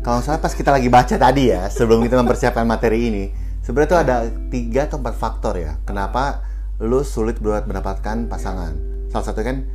Kalau 0.00 0.20
salah 0.22 0.38
pas 0.38 0.54
kita 0.54 0.70
lagi 0.70 0.86
baca 0.86 1.16
tadi 1.16 1.50
ya, 1.50 1.66
sebelum 1.66 2.04
kita 2.04 2.20
mempersiapkan 2.22 2.62
materi 2.62 3.10
ini, 3.10 3.24
sebenarnya 3.60 3.90
tuh 3.90 4.00
ada 4.00 4.16
tiga 4.48 4.86
atau 4.86 5.02
empat 5.02 5.14
faktor 5.18 5.54
ya, 5.58 5.72
kenapa 5.82 6.46
lu 6.78 7.02
sulit 7.02 7.40
buat 7.42 7.66
mendapatkan 7.66 8.28
pasangan. 8.28 8.76
Salah 9.10 9.24
satu 9.26 9.40
kan 9.42 9.66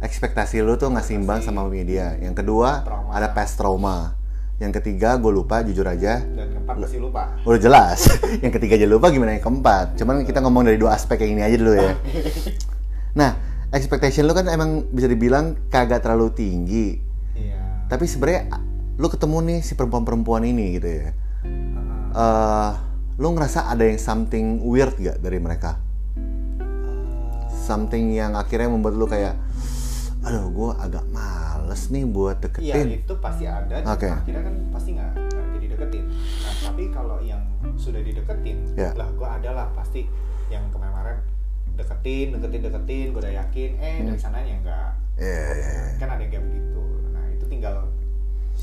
ekspektasi 0.00 0.60
lu 0.64 0.76
tuh 0.76 0.88
nggak 0.88 1.04
seimbang 1.04 1.40
sama 1.44 1.66
media. 1.68 2.16
Yang 2.16 2.44
kedua 2.44 2.84
Trauma. 2.86 3.10
ada 3.12 3.28
past 3.32 3.58
trauma. 3.58 4.16
Yang 4.62 4.78
ketiga 4.80 5.18
gue 5.18 5.32
lupa 5.34 5.66
jujur 5.66 5.82
aja, 5.82 6.22
Dan 6.22 6.54
keempat 6.54 6.76
masih 6.78 7.02
lupa. 7.02 7.34
udah 7.42 7.58
jelas. 7.60 8.06
yang 8.44 8.54
ketiga 8.54 8.78
aja 8.78 8.86
lupa 8.86 9.10
gimana 9.10 9.34
yang 9.34 9.42
keempat. 9.42 9.98
Cuman 9.98 10.22
kita 10.22 10.38
ngomong 10.40 10.70
dari 10.70 10.78
dua 10.78 10.94
aspek 10.94 11.26
yang 11.26 11.36
ini 11.36 11.42
aja 11.42 11.56
dulu 11.58 11.74
ya. 11.74 11.92
Nah, 13.14 13.30
expectation 13.70 14.26
lu 14.26 14.34
kan 14.34 14.46
emang 14.50 14.90
bisa 14.90 15.06
dibilang 15.06 15.54
kagak 15.70 16.02
terlalu 16.02 16.34
tinggi. 16.34 16.98
Iya. 17.38 17.86
Tapi 17.86 18.10
sebenarnya 18.10 18.50
lu 18.94 19.06
ketemu 19.08 19.36
nih 19.42 19.58
si 19.60 19.74
perempuan-perempuan 19.74 20.44
ini 20.44 20.78
gitu 20.78 20.88
ya. 20.88 21.10
Eh 22.14 22.70
lu 23.14 23.28
ngerasa 23.30 23.66
ada 23.66 23.82
yang 23.82 23.98
something 23.98 24.62
weird 24.62 24.94
gak 24.96 25.18
dari 25.18 25.38
mereka? 25.38 25.78
Something 27.50 28.12
yang 28.12 28.36
akhirnya 28.36 28.68
membuat 28.68 28.94
lu 28.94 29.06
kayak, 29.06 29.34
aduh 30.20 30.46
gue 30.46 30.70
agak 30.76 31.04
males 31.08 31.88
nih 31.88 32.04
buat 32.04 32.36
Iya 32.36 32.76
deketin. 32.76 32.88
itu 33.00 33.12
pasti 33.18 33.44
ada. 33.48 33.80
Oke. 33.88 34.04
Akhirnya 34.06 34.42
kan 34.44 34.54
pasti 34.68 34.88
nggak 34.92 35.10
nggak 35.16 35.46
jadi 35.54 35.66
deketin. 35.72 36.04
Nah 36.44 36.54
tapi 36.62 36.82
kalau 36.92 37.18
yang 37.18 37.40
sudah 37.74 37.98
dideketin, 37.98 38.56
Ya. 38.76 38.92
lah 38.92 39.08
gue 39.10 39.24
ada 39.26 39.50
lah 39.50 39.66
pasti 39.72 40.04
yang 40.52 40.68
kemarin 40.68 41.18
deketin, 41.74 42.36
deketin, 42.36 42.60
deketin, 42.62 43.06
gue 43.10 43.20
udah 43.24 43.34
yakin, 43.42 43.70
eh 43.80 43.94
Hmm. 43.98 44.06
dari 44.06 44.20
sananya 44.20 44.54
nggak. 44.60 44.90
Iya, 45.16 45.42
iya, 45.56 45.68
iya. 45.72 45.92
Kan 45.96 46.08
ada 46.10 46.20
yang 46.20 46.30
kayak 46.30 46.44
begitu. 46.44 46.82
Nah 47.10 47.24
itu 47.32 47.44
tinggal 47.48 47.74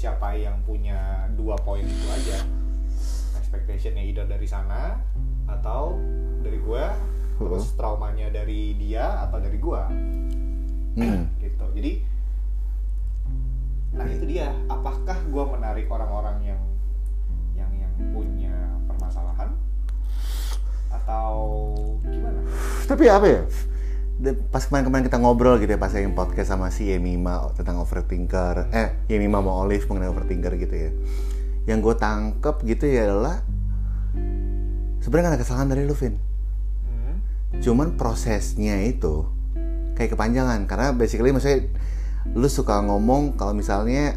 siapa 0.01 0.33
yang 0.33 0.65
punya 0.65 1.29
dua 1.37 1.53
poin 1.61 1.85
itu 1.85 2.07
aja. 2.09 2.41
Expectationnya 3.37 4.01
either 4.01 4.25
dari 4.25 4.49
sana 4.49 4.97
atau 5.45 5.93
dari 6.41 6.57
gue, 6.57 6.85
terus 7.37 7.73
traumanya 7.77 8.33
dari 8.33 8.73
dia 8.77 9.25
atau 9.29 9.37
dari 9.37 9.57
gue 9.57 9.83
Hmm. 10.91 11.23
gitu 11.43 11.65
jadi 11.71 12.03
nah 13.95 14.07
itu 14.07 14.23
dia 14.27 14.51
apakah 14.67 15.15
gue 15.23 15.43
menarik 15.55 15.87
orang-orang 15.87 16.55
yang 16.55 16.61
yang 17.55 17.71
yang 17.75 17.91
punya 18.11 18.55
permasalahan 18.87 19.55
atau 20.91 21.31
gimana 22.03 22.39
Tapi 22.91 23.07
apa 23.07 23.23
ya? 23.23 23.41
Pas 24.47 24.61
kemarin-kemarin 24.61 25.01
kita 25.03 25.17
ngobrol 25.17 25.57
gitu 25.57 25.71
ya 25.71 25.79
pas 25.79 25.89
yang 25.91 26.13
podcast 26.13 26.49
sama 26.49 26.69
si 26.69 26.87
Yemima 26.87 27.41
tentang 27.53 27.81
overthinker, 27.81 28.69
eh 28.69 28.93
Yemima 29.07 29.41
mau 29.41 29.65
Olive 29.65 29.81
mengenai 29.85 30.07
overthinker 30.07 30.53
gitu 30.55 30.75
ya. 30.77 30.91
Yang 31.65 31.79
gue 31.81 31.95
tangkep 31.97 32.55
gitu 32.63 32.85
ya 32.85 33.09
adalah 33.09 33.41
sebenarnya 34.99 35.25
gak 35.27 35.33
ada 35.33 35.41
kesalahan 35.41 35.67
dari 35.67 35.83
lu, 35.83 35.95
Vin. 35.95 36.13
hmm. 36.13 37.15
cuman 37.59 37.97
prosesnya 37.97 38.77
itu 38.79 39.25
kayak 39.93 40.13
kepanjangan 40.13 40.63
karena 40.65 40.93
basically 40.93 41.33
maksudnya 41.33 41.65
lu 42.31 42.45
suka 42.45 42.79
ngomong 42.79 43.33
kalau 43.33 43.51
misalnya 43.51 44.13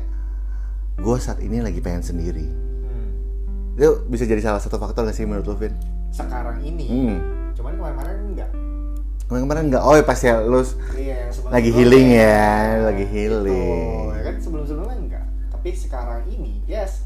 gue 0.95 1.17
saat 1.17 1.41
ini 1.41 1.59
lagi 1.59 1.81
pengen 1.81 2.05
sendiri 2.05 2.45
Hmm. 2.45 3.11
itu 3.75 4.05
bisa 4.07 4.23
jadi 4.23 4.45
salah 4.45 4.61
satu 4.61 4.77
faktor 4.77 5.03
gak 5.03 5.17
sih 5.17 5.25
menurut 5.25 5.47
lu 5.47 5.57
Vin? 5.57 5.73
sekarang 6.11 6.61
ini 6.61 6.85
Hmm. 6.85 7.19
cuman 7.55 7.73
kemarin-kemarin 7.75 8.17
enggak 8.29 8.51
kemarin-kemarin 9.35 9.67
nggak 9.69 9.83
oh 9.83 9.99
pas 10.01 10.15
ya 10.17 10.39
lu 10.39 10.63
iya 10.95 11.27
sebelum 11.29 11.51
Lagi 11.51 11.71
healing 11.71 12.09
ya, 12.09 12.47
lagi 12.81 13.05
healing. 13.05 14.07
ya 14.13 14.23
kan? 14.23 14.35
Sebelum-sebelumnya 14.39 14.97
enggak 14.97 15.25
tapi 15.51 15.69
sekarang 15.73 16.23
ini 16.29 16.63
yes. 16.65 17.03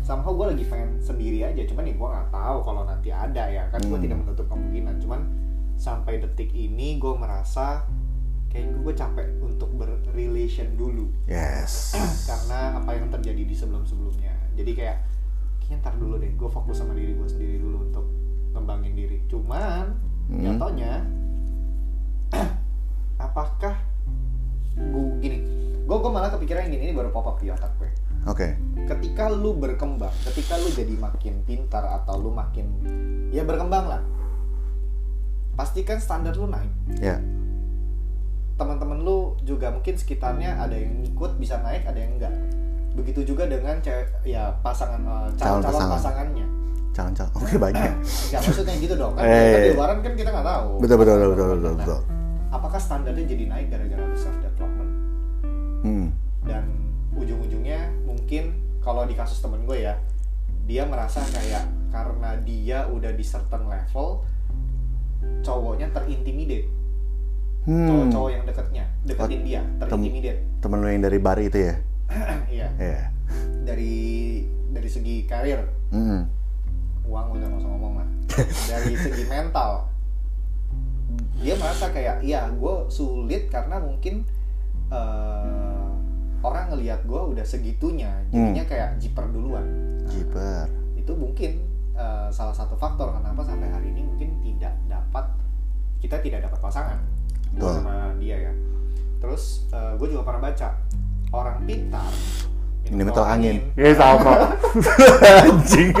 Somehow 0.00 0.32
gue 0.32 0.46
lagi 0.48 0.64
pengen 0.64 0.96
sendiri 0.98 1.44
aja 1.44 1.62
cuman 1.62 1.84
ya 1.84 1.94
gue 1.94 2.08
nggak 2.08 2.28
tahu 2.30 2.58
kalau 2.60 2.82
nanti 2.82 3.08
ada 3.08 3.44
ya 3.44 3.68
kan? 3.68 3.78
Gue 3.80 3.94
Hmm. 3.94 4.02
tidak 4.02 4.16
menutup 4.18 4.46
kemungkinan. 4.46 4.94
Cuman 4.98 5.20
sampai 5.76 6.18
detik 6.18 6.50
ini 6.50 6.96
gue 6.96 7.12
merasa 7.12 7.84
kayaknya 8.48 8.78
gue 8.78 8.94
capek 8.94 9.26
untuk 9.38 9.68
berrelation 9.74 10.74
dulu. 10.74 11.06
Yes. 11.24 11.92
Karena 12.28 12.80
apa 12.80 12.90
yang 12.92 13.10
terjadi 13.10 13.42
di 13.44 13.52
sebelum-sebelumnya. 13.52 14.32
Jadi 14.54 14.72
kayak 14.72 14.96
kayaknya 15.60 15.76
ntar 15.80 15.94
dulu 15.94 16.16
deh 16.16 16.32
gue 16.32 16.48
fokus 16.48 16.80
sama 16.80 16.92
diri 16.92 17.12
gue 17.12 17.28
sendiri 17.28 17.56
dulu 17.58 17.86
untuk 17.86 18.06
ngembangin 18.52 18.94
diri. 18.96 19.18
Cuman 19.28 20.10
Hmm. 20.22 20.38
nyatanya 20.38 21.02
malah 26.12 26.30
kepikiran 26.30 26.68
gini 26.68 26.92
ini 26.92 26.94
baru 26.94 27.08
pop 27.08 27.26
up 27.26 27.36
di 27.40 27.48
otak 27.48 27.72
gue. 27.80 27.88
Oke. 28.28 28.54
Ketika 28.86 29.32
lu 29.32 29.56
berkembang 29.56 30.12
ketika 30.30 30.54
lu 30.60 30.70
jadi 30.70 30.94
makin 30.94 31.42
pintar 31.42 31.82
atau 31.82 32.20
lu 32.20 32.30
makin 32.30 32.68
ya 33.34 33.42
berkembang 33.42 33.88
lah. 33.88 34.02
Pastikan 35.58 35.98
standar 35.98 36.36
lu 36.36 36.46
naik. 36.46 36.70
Ya. 37.02 37.18
Teman-teman 38.56 39.02
lu 39.02 39.34
juga 39.42 39.72
mungkin 39.74 39.98
sekitarnya 39.98 40.60
ada 40.60 40.76
yang 40.76 41.02
ikut 41.02 41.40
bisa 41.40 41.58
naik 41.64 41.82
ada 41.88 41.98
yang 41.98 42.14
enggak. 42.20 42.32
Begitu 42.92 43.34
juga 43.34 43.48
dengan 43.48 43.80
cewek 43.80 44.22
ya 44.28 44.52
pasangan 44.60 45.00
eh, 45.00 45.28
Calon 45.40 45.64
calon-calon 45.64 45.72
pasangan. 45.72 45.92
pasangannya. 45.96 46.46
Calon 46.92 47.12
calon. 47.16 47.32
Oke 47.40 47.56
banyak. 47.58 47.92
Ya 48.32 48.38
maksudnya 48.40 48.74
gitu 48.76 48.94
dong 48.96 49.12
kan? 49.16 49.24
Eh, 49.24 49.32
kan 49.32 49.60
iya. 49.60 49.68
di 49.68 49.72
luaran 49.76 49.98
kan 50.04 50.12
kita 50.12 50.30
nggak 50.30 50.46
tahu. 50.46 50.70
Betul 50.80 50.96
betul 51.00 51.14
betul 51.16 51.28
betul 51.32 51.48
betul, 51.58 51.74
betul. 51.80 52.00
apakah 52.52 52.76
standarnya 52.76 53.24
jadi 53.24 53.44
naik 53.48 53.66
gara-gara 53.72 54.04
lu 54.04 54.12
self 54.12 54.36
development 54.44 54.71
Hmm. 55.82 56.08
dan 56.42 56.64
ujung-ujungnya 57.12 57.76
mungkin 58.02 58.50
kalau 58.78 59.02
di 59.02 59.12
kasus 59.12 59.38
temen 59.38 59.62
gue 59.62 59.78
ya 59.80 59.98
dia 60.62 60.82
merasa 60.84 61.22
kayak 61.24 61.62
karena 61.88 62.38
dia 62.40 62.86
udah 62.86 63.10
di 63.10 63.20
certain 63.20 63.62
level 63.64 64.22
cowoknya 65.40 65.90
terintimidate 65.90 66.70
Hmm. 67.62 67.86
cowok-cowok 67.86 68.30
yang 68.32 68.42
deketnya 68.42 68.84
deketin 69.04 69.38
Oh, 69.38 69.44
dia 69.44 69.60
tem- 69.62 69.78
terintimidate 69.80 70.40
temen 70.58 70.78
lu 70.78 70.88
yang 70.88 70.98
dari 71.00 71.18
Bari 71.18 71.44
itu 71.46 71.58
ya 71.60 71.74
iya 72.52 72.66
Iya. 72.74 73.02
dari 73.62 73.94
dari 74.68 74.88
segi 74.88 75.22
karir 75.24 75.62
Hmm. 75.88 76.26
uang 77.04 77.26
udah 77.32 77.46
nggak 77.46 77.60
usah 77.60 77.70
ngomong 77.70 77.94
lah 77.98 78.08
dari 78.70 78.94
segi 78.96 79.24
mental 79.26 79.86
dia 81.38 81.54
merasa 81.54 81.86
kayak 81.88 82.22
iya 82.22 82.46
gue 82.48 82.74
sulit 82.88 83.46
karena 83.46 83.78
mungkin 83.78 84.26
eh, 84.92 85.88
orang 86.42 86.64
ngelihat 86.70 87.00
gue 87.02 87.20
udah 87.32 87.44
segitunya 87.46 88.12
jadinya 88.28 88.64
kayak 88.66 89.00
jiper 89.00 89.24
duluan 89.32 89.64
Nah, 90.02 90.10
Jiper. 90.10 90.66
itu 90.98 91.12
mungkin 91.14 91.62
eh, 91.94 92.28
salah 92.28 92.52
satu 92.52 92.76
faktor 92.76 93.14
kenapa 93.14 93.40
sampai 93.42 93.70
hari 93.70 93.88
ini 93.90 94.04
mungkin 94.04 94.28
tidak 94.42 94.74
dapat 94.86 95.24
kita 95.98 96.20
tidak 96.20 96.44
dapat 96.44 96.58
pasangan 96.60 96.98
gue 97.52 97.70
sama 97.70 98.12
dia 98.18 98.50
ya 98.50 98.52
terus 99.18 99.70
gue 99.70 100.08
juga 100.08 100.26
pernah 100.26 100.50
baca 100.50 100.68
orang 101.30 101.62
pintar 101.62 102.10
Ini 102.82 103.08
tolak 103.08 103.38
angin. 103.38 103.56
Ya 103.72 103.94
sama. 103.94 104.52
Anjing. 105.46 105.94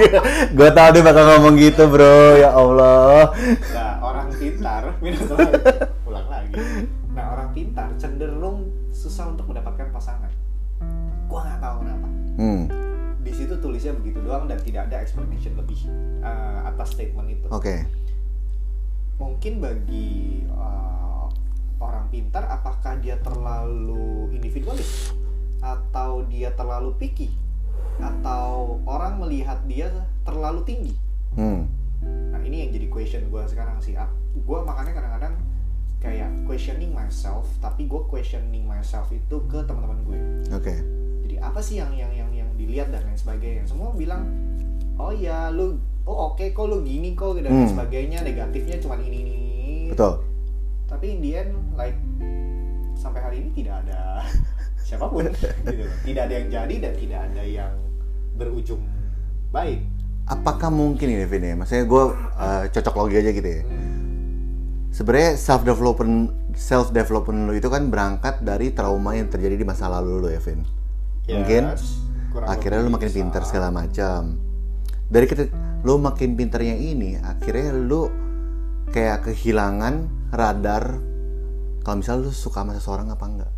Gue 0.52 0.68
tau 0.74 0.90
dia 0.90 1.00
bakal 1.00 1.24
ngomong 1.24 1.54
gitu, 1.56 1.88
Bro. 1.88 2.36
Ya 2.36 2.50
Allah. 2.52 3.30
Nah, 3.72 3.92
orang 4.02 4.28
pintar 4.34 4.82
minum 5.00 5.24
lagi. 5.30 5.62
Ulang 6.10 6.26
lagi. 6.28 6.52
Nah, 7.14 7.24
orang 7.32 7.48
pintar 7.54 7.88
cenderung 7.96 8.61
susah 9.02 9.34
untuk 9.34 9.50
mendapatkan 9.50 9.90
pasangan. 9.90 10.30
gua 11.26 11.40
nggak 11.48 11.60
tahu 11.62 11.76
kenapa. 11.82 12.08
Hmm, 12.38 12.62
di 13.22 13.32
situ 13.34 13.54
tulisnya 13.58 13.94
begitu 13.94 14.18
doang 14.22 14.50
dan 14.50 14.58
tidak 14.62 14.90
ada 14.90 15.02
explanation 15.02 15.54
lebih 15.54 15.78
uh, 16.22 16.66
atas 16.70 16.94
statement 16.94 17.30
itu. 17.30 17.46
Oke. 17.50 17.86
mungkin 19.22 19.62
bagi 19.62 20.42
uh, 20.50 21.30
orang 21.78 22.10
pintar 22.10 22.42
apakah 22.50 22.98
dia 22.98 23.14
terlalu 23.22 24.34
individualis? 24.34 25.14
Atau 25.62 26.26
dia 26.26 26.50
terlalu 26.58 26.90
picky? 26.98 27.30
Atau 28.02 28.82
orang 28.82 29.22
melihat 29.22 29.62
dia 29.70 29.94
terlalu 30.26 30.66
tinggi? 30.66 30.94
Hmm, 31.38 31.70
nah 32.02 32.42
ini 32.42 32.66
yang 32.66 32.74
jadi 32.74 32.86
question 32.90 33.22
gue 33.30 33.42
sekarang 33.46 33.78
sih. 33.78 33.94
Gue 34.42 34.58
makanya 34.66 34.98
kadang-kadang 34.98 35.38
kayak 36.02 36.26
questioning 36.42 36.90
myself 36.90 37.46
tapi 37.62 37.86
gue 37.86 38.02
questioning 38.10 38.66
myself 38.66 39.06
itu 39.08 39.38
ke 39.46 39.62
teman-teman 39.62 40.02
gue 40.02 40.18
oke. 40.50 40.74
jadi 41.22 41.36
apa 41.38 41.62
sih 41.62 41.78
yang 41.78 41.94
yang 41.94 42.10
yang 42.10 42.30
yang 42.34 42.50
dilihat 42.58 42.90
dan 42.90 43.06
lain 43.06 43.14
sebagainya 43.14 43.62
semua 43.64 43.94
bilang 43.94 44.26
oh 44.98 45.14
ya 45.14 45.46
lu 45.48 45.78
oh 46.02 46.34
oke 46.34 46.42
kok 46.42 46.66
lu 46.66 46.82
gini 46.82 47.14
kok 47.14 47.38
dan 47.38 47.46
lain 47.46 47.54
Hmm. 47.62 47.70
sebagainya 47.70 48.18
negatifnya 48.20 48.76
cuma 48.76 48.98
ini 48.98 49.18
ini. 49.22 49.38
Betul. 49.88 50.26
tapi 50.84 51.06
in 51.08 51.18
the 51.22 51.30
end 51.32 51.50
like 51.72 51.96
sampai 52.92 53.22
hari 53.22 53.36
ini 53.40 53.50
tidak 53.54 53.86
ada 53.86 54.26
siapa 54.86 55.06
pun 55.06 55.24
gitu 55.24 55.46
loh. 55.86 55.96
tidak 56.02 56.22
ada 56.26 56.34
yang 56.36 56.48
jadi 56.50 56.74
dan 56.82 56.92
tidak 56.98 57.20
ada 57.30 57.42
yang 57.42 57.72
berujung 58.34 58.82
baik 59.48 59.86
Apakah 60.22 60.70
mungkin 60.70 61.10
ini 61.10 61.26
Vin 61.26 61.42
ya? 61.42 61.58
Maksudnya 61.58 61.82
gue 61.82 62.04
uh, 62.14 62.64
cocok 62.70 62.94
logi 62.94 63.18
aja 63.18 63.34
gitu 63.34 63.42
ya. 63.42 63.62
Sebenarnya 64.92 65.40
self 65.40 65.64
development 65.64 66.14
self 66.52 66.92
development 66.92 67.48
lu 67.48 67.56
itu 67.56 67.72
kan 67.72 67.88
berangkat 67.88 68.44
dari 68.44 68.76
trauma 68.76 69.16
yang 69.16 69.32
terjadi 69.32 69.56
di 69.56 69.64
masa 69.64 69.88
lalu 69.88 70.20
lu 70.20 70.28
ya 70.28 70.36
Vin. 70.44 70.60
Mungkin 71.32 71.62
Yes, 71.72 71.96
kurang 72.28 72.52
akhirnya 72.52 72.84
lu 72.84 72.92
lebih 72.92 72.96
makin 73.00 73.08
bisa. 73.08 73.18
pintar 73.24 73.42
segala 73.48 73.68
macam. 73.72 74.36
Dari 75.08 75.24
kita 75.24 75.48
lu 75.80 75.96
makin 75.96 76.36
pintarnya 76.36 76.76
ini, 76.76 77.16
akhirnya 77.16 77.72
lu 77.72 78.12
kayak 78.92 79.32
kehilangan 79.32 80.12
radar 80.28 81.00
kalau 81.80 81.96
misalnya 81.98 82.28
lu 82.28 82.32
suka 82.36 82.60
sama 82.60 82.76
seseorang 82.76 83.08
apa 83.08 83.24
enggak. 83.24 83.52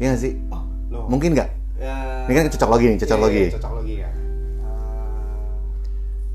Iya 0.00 0.16
gak 0.16 0.20
sih? 0.24 0.32
oh, 0.48 0.64
loh. 0.88 1.04
Mungkin 1.12 1.36
nggak? 1.36 1.50
Ya, 1.80 1.96
Ini 2.28 2.32
kan 2.32 2.44
cocok 2.52 2.68
logi 2.72 2.86
nih, 2.92 2.98
cocok 3.04 3.18
iya, 3.20 3.28
iya, 3.28 3.52
cocok 3.56 3.72
logi 3.72 3.94
ya 4.04 4.10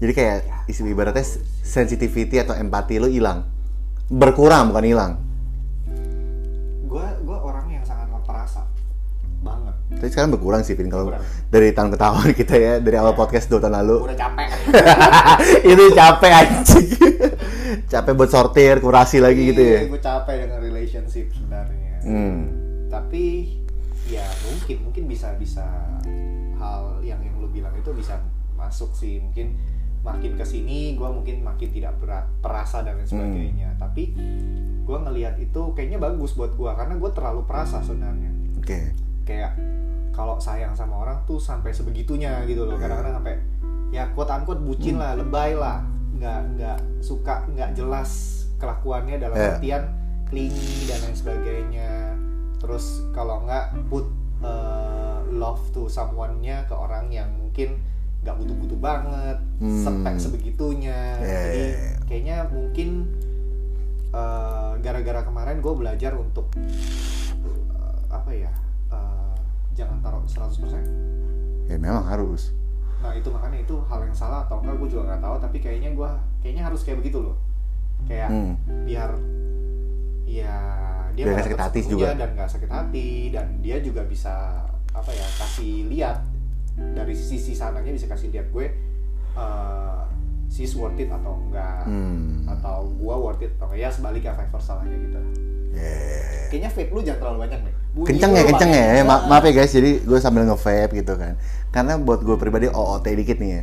Jadi 0.01 0.11
kayak 0.13 0.37
isi 0.69 0.81
ibaratnya 0.85 1.25
sensitivity 1.61 2.37
atau 2.41 2.53
empati 2.53 3.01
lu 3.01 3.09
hilang. 3.09 3.54
Berkurang 4.07 4.69
bukan 4.69 4.85
hilang. 4.85 5.11
gue 6.85 7.05
gue 7.27 7.37
orang 7.37 7.67
yang 7.67 7.83
sangat 7.83 8.07
perasa 8.23 8.63
banget 9.41 9.75
Tapi 9.91 10.07
sekarang 10.07 10.31
berkurang 10.31 10.61
sih 10.61 10.73
Vin 10.73 10.87
kalau 10.87 11.11
dari 11.49 11.69
tahun 11.69 11.91
ke 11.91 11.97
tahun 11.97 12.25
kita 12.39 12.55
ya 12.55 12.73
dari 12.79 12.95
awal 12.95 13.11
podcast 13.13 13.45
dua 13.47 13.59
tahun 13.59 13.75
lalu. 13.75 13.97
Udah 14.05 14.15
capek 14.15 14.47
itu 15.73 15.83
capek 15.91 16.31
anjing. 16.31 16.87
capek 17.91 18.11
buat 18.13 18.29
sortir, 18.29 18.79
kurasi 18.79 19.19
lagi 19.19 19.51
gitu 19.51 19.59
ya. 19.59 19.79
gue 19.85 19.99
capek 19.99 20.35
dengan 20.41 20.59
relationship 20.61 21.27
sebenarnya 21.31 21.83
Hmm. 22.05 22.45
tapi 22.85 23.57
ya 24.05 24.21
mungkin 24.45 24.77
mungkin 24.85 25.03
bisa 25.09 25.33
bisa 25.35 25.65
hal 26.55 27.01
yang 27.01 27.17
yang 27.17 27.33
lu 27.35 27.49
bilang 27.49 27.73
itu 27.73 27.89
bisa 27.91 28.21
masuk 28.53 28.93
sih 28.93 29.17
mungkin 29.17 29.57
makin 30.05 30.37
ke 30.37 30.45
sini 30.45 30.93
gue 30.93 31.09
mungkin 31.09 31.41
makin 31.41 31.73
tidak 31.73 31.97
berat 31.97 32.29
perasa 32.39 32.85
dan 32.85 33.01
lain 33.01 33.09
sebagainya. 33.09 33.73
Tapi 33.81 34.13
gue 34.85 34.97
ngelihat 35.01 35.41
itu 35.41 35.73
kayaknya 35.73 35.97
bagus 35.97 36.37
buat 36.37 36.53
gue 36.53 36.69
karena 36.69 36.93
gue 36.93 37.11
terlalu 37.11 37.41
perasa 37.49 37.81
sebenarnya. 37.81 38.31
Oke. 38.61 38.93
kayak 39.25 39.57
kalau 40.13 40.37
sayang 40.37 40.77
sama 40.77 41.01
orang 41.01 41.25
tuh 41.25 41.41
sampai 41.41 41.73
sebegitunya 41.73 42.45
gitu 42.45 42.69
loh. 42.69 42.77
Kadang-kadang 42.77 43.17
sampai 43.17 43.35
ya 43.89 44.05
quote 44.13 44.29
unquote 44.29 44.61
bucin 44.61 45.01
lah 45.01 45.17
lebay 45.17 45.57
lah. 45.57 45.81
Nggak 46.15 46.39
nggak 46.55 46.77
suka 47.01 47.43
nggak 47.49 47.73
jelas 47.73 48.45
kelakuannya 48.61 49.17
dalam 49.17 49.35
Yeah. 49.35 49.57
artian 49.57 49.83
clingy 50.29 50.85
dan 50.85 51.01
lain 51.01 51.17
sebagainya. 51.17 51.91
Terus 52.61 53.01
kalau 53.11 53.43
nggak 53.49 53.89
put 53.89 54.05
uh, 54.45 55.25
love 55.33 55.61
to 55.73 55.89
someone-nya 55.89 56.63
ke 56.69 56.73
orang 56.77 57.09
yang 57.09 57.29
mungkin 57.35 57.81
nggak 58.25 58.35
butuh-butuh 58.35 58.79
banget 58.79 59.37
Hmm. 59.55 59.85
spek 60.01 60.17
sebegitunya 60.17 60.99
Yeah, 61.15 61.43
jadi 61.45 61.61
yeah, 61.61 61.71
yeah. 61.71 61.95
kayaknya 62.03 62.37
mungkin 62.49 62.89
uh, 64.11 64.73
gara-gara 64.77 65.21
kemarin 65.21 65.57
gue 65.57 65.73
belajar 65.73 66.11
untuk 66.13 66.49
uh, 66.51 67.97
apa 68.09 68.31
ya 68.31 68.51
uh, 68.89 69.31
jangan 69.71 70.01
taruh 70.01 70.25
100% 70.25 70.75
Ya 71.65 71.77
memang 71.77 72.03
harus. 72.03 72.49
nah 72.97 73.09
itu 73.11 73.29
makanya 73.29 73.59
itu 73.59 73.75
hal 73.83 74.01
yang 74.01 74.13
salah 74.13 74.43
atau 74.43 74.57
enggak 74.59 74.75
gue 74.75 74.89
juga 74.89 75.03
nggak 75.07 75.21
tahu 75.21 75.35
tapi 75.39 75.57
kayaknya 75.59 75.89
gue 75.91 76.09
kayaknya 76.39 76.63
harus 76.63 76.81
kayak 76.81 76.97
begitu 76.99 77.21
loh 77.21 77.37
kayak 78.03 78.27
Hmm. 78.27 78.53
biar 78.83 79.11
ya 80.25 80.57
dia 81.11 81.23
nggak 81.23 81.45
sakit 81.45 81.61
hati 81.61 81.79
juga. 81.85 82.11
dan 82.11 82.29
nggak 82.33 82.49
sakit 82.49 82.67
hati 82.67 83.09
dan 83.29 83.61
dia 83.61 83.77
juga 83.79 84.03
bisa 84.03 84.65
apa 84.89 85.09
ya 85.09 85.27
kasih 85.37 85.85
lihat 85.87 86.17
dari 86.75 87.13
sisi 87.13 87.51
sananya 87.51 87.89
bisa 87.89 88.05
kasih 88.05 88.29
lihat 88.29 88.47
gue 88.49 88.67
uh, 89.33 90.03
she's 90.47 90.73
worth 90.73 90.95
it 90.95 91.07
atau 91.07 91.39
enggak 91.41 91.83
Hmm. 91.83 92.45
atau 92.47 92.87
gua 92.93 93.15
worth 93.17 93.41
it 93.41 93.51
atau 93.55 93.71
ya 93.71 93.87
sebaliknya 93.87 94.33
vice 94.33 94.49
versa 94.49 94.67
salahnya 94.73 94.97
gitu 94.99 95.21
Yeah. 95.71 96.47
kayaknya 96.47 96.69
vape 96.71 96.87
lu 96.89 97.01
jangan 97.01 97.19
terlalu 97.19 97.37
banyak 97.41 97.59
nih 97.61 97.73
Bunyi 97.91 98.07
Kenceng 98.07 98.31
ya, 98.33 98.43
kenceng 98.45 98.71
ya. 98.71 99.03
Ma- 99.03 99.23
maaf 99.25 99.43
ya 99.43 99.53
guys, 99.53 99.71
jadi 99.71 99.99
gue 99.99 100.19
sambil 100.19 100.43
nge-vape 100.43 100.91
gitu 100.95 101.15
kan. 101.15 101.35
Karena 101.69 101.95
buat 101.95 102.19
gue 102.21 102.35
pribadi 102.35 102.67
OOT 102.67 103.07
dikit 103.09 103.39
nih 103.39 103.51
ya. 103.53 103.61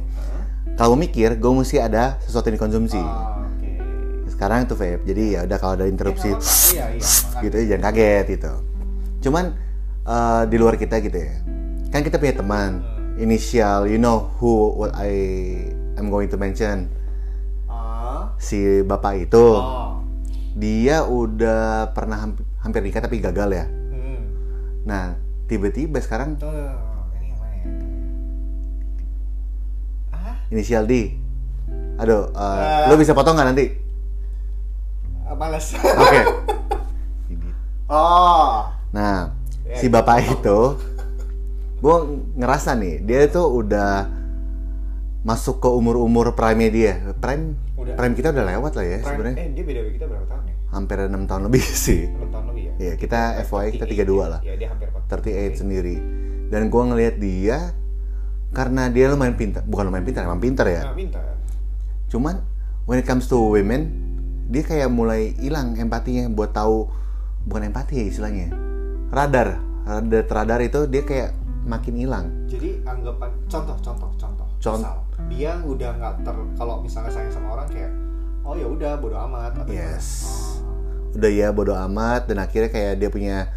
Kalau 0.72 0.92
mikir, 0.92 1.36
gue 1.36 1.52
mesti 1.54 1.76
ada 1.76 2.16
sesuatu 2.18 2.48
yang 2.48 2.56
dikonsumsi. 2.56 2.96
Oke 2.96 3.76
Sekarang 4.26 4.64
itu 4.64 4.72
vape, 4.72 5.04
jadi 5.04 5.22
ya 5.30 5.40
udah 5.44 5.58
kalau 5.58 5.74
ada 5.74 5.84
interupsi, 5.84 6.28
Ya, 6.28 6.34
apa-apa. 6.34 6.68
iya 6.68 6.86
iya 6.90 7.08
gitu 7.40 7.54
ya 7.54 7.64
jangan 7.66 7.82
kaget 7.86 8.24
gitu. 8.30 8.52
Cuman 9.22 9.44
eh, 10.02 10.42
di 10.46 10.56
luar 10.56 10.74
kita 10.76 10.96
gitu 10.98 11.18
ya, 11.18 11.32
kan 11.88 12.00
kita 12.00 12.16
punya 12.16 12.32
teman 12.34 12.70
inisial, 13.22 13.86
you 13.86 14.02
know 14.02 14.34
who 14.42 14.74
what 14.74 14.90
I 14.98 15.14
am 15.94 16.10
going 16.10 16.26
to 16.26 16.36
mention 16.36 16.90
ah 17.70 18.34
si 18.36 18.82
bapak 18.82 19.30
itu, 19.30 19.38
oh 19.38 20.02
dia 20.52 21.06
udah 21.06 21.94
pernah 21.96 22.20
hampir, 22.20 22.44
hampir 22.60 22.82
nikah 22.82 23.00
tapi 23.00 23.22
gagal 23.22 23.48
ya. 23.54 23.64
hmm. 23.70 24.20
Nah 24.84 25.16
tiba-tiba 25.46 26.02
sekarang 26.02 26.36
tuh 26.36 26.50
ini 26.50 27.30
yang 27.30 27.38
mana 27.38 27.56
ya 27.56 27.70
ah 30.12 30.34
inisial 30.50 30.84
D. 30.84 31.16
Aduh, 31.96 32.28
eh, 32.34 32.34
Eh. 32.34 32.84
lo 32.90 32.98
bisa 32.98 33.14
potong 33.14 33.38
nggak 33.38 33.48
nanti? 33.52 33.66
Males 35.32 35.72
Oke. 35.74 36.20
oh 37.88 38.68
Nah, 38.92 39.32
Ya, 39.64 39.80
si 39.80 39.88
bapak 39.88 40.20
itu, 40.20 40.58
gue 41.82 41.96
ngerasa 42.36 42.78
nih, 42.78 43.02
dia 43.02 43.26
itu 43.26 43.42
udah 43.42 44.06
masuk 45.22 45.58
ke 45.58 45.68
umur-umur 45.68 46.32
prime 46.32 46.66
dia. 46.68 46.98
Prime, 47.18 47.58
Udah. 47.74 47.94
prime 47.94 48.14
kita 48.14 48.30
udah 48.30 48.44
lewat 48.48 48.72
lah 48.74 48.84
ya 48.84 48.98
sebenarnya. 49.02 49.36
eh 49.36 49.48
dia 49.50 49.64
beda 49.64 49.80
kita 49.90 50.06
berapa 50.06 50.26
tahun 50.26 50.44
ya 50.46 50.54
Hampir 50.70 50.96
enam 51.02 51.22
tahun 51.26 51.42
lebih 51.46 51.62
sih. 51.84 52.06
enam 52.06 52.30
tahun 52.30 52.44
lebih 52.48 52.62
ya 52.62 52.72
Iya, 52.78 52.92
kita 52.96 53.20
FYI 53.44 53.68
kita 53.72 53.86
32 53.86 54.08
lah. 54.24 54.40
ya 54.40 54.54
dia 54.54 54.68
hampir 54.70 54.88
38 55.10 55.58
sendiri. 55.58 55.96
Dan 56.48 56.68
gue 56.68 56.82
ngelihat 56.84 57.14
dia 57.18 57.58
karena 58.52 58.86
dia 58.86 59.08
lumayan 59.08 59.34
pintar, 59.34 59.64
bukan 59.64 59.88
lumayan 59.88 60.04
pintar, 60.04 60.22
emang 60.22 60.38
pintar 60.38 60.66
ya. 60.68 60.82
nah 60.84 60.92
pintar 60.92 61.24
Cuman 62.06 62.44
when 62.84 62.96
it 62.96 63.06
comes 63.06 63.24
to 63.24 63.40
women, 63.40 63.88
dia 64.46 64.60
kayak 64.60 64.86
mulai 64.86 65.32
hilang 65.34 65.72
empatinya 65.74 66.28
buat 66.28 66.52
tahu 66.52 66.86
bukan 67.42 67.72
empati 67.72 67.96
ya 67.96 68.06
istilahnya. 68.06 68.52
Radar, 69.08 69.56
radar 69.82 70.24
radar 70.26 70.60
itu 70.60 70.84
dia 70.86 71.02
kayak 71.02 71.32
makin 71.62 71.94
hilang. 71.94 72.26
jadi 72.50 72.82
anggapan 72.84 73.30
contoh 73.46 73.76
contoh 73.80 74.10
contoh 74.18 74.46
Con- 74.62 74.78
Misal, 74.78 74.98
dia 75.26 75.52
udah 75.58 75.90
nggak 75.98 76.14
ter 76.22 76.36
kalau 76.54 76.74
misalnya 76.86 77.10
sayang 77.10 77.34
sama 77.34 77.58
orang 77.58 77.66
kayak 77.66 77.90
oh 78.46 78.54
ya 78.54 78.66
udah 78.66 78.94
bodo 78.98 79.18
amat 79.26 79.58
atau? 79.58 79.74
Yes. 79.74 80.06
Oh. 80.62 81.18
Udah 81.18 81.30
ya 81.30 81.50
bodo 81.50 81.74
amat 81.74 82.30
dan 82.30 82.38
akhirnya 82.38 82.70
kayak 82.70 83.02
dia 83.02 83.10
punya 83.10 83.50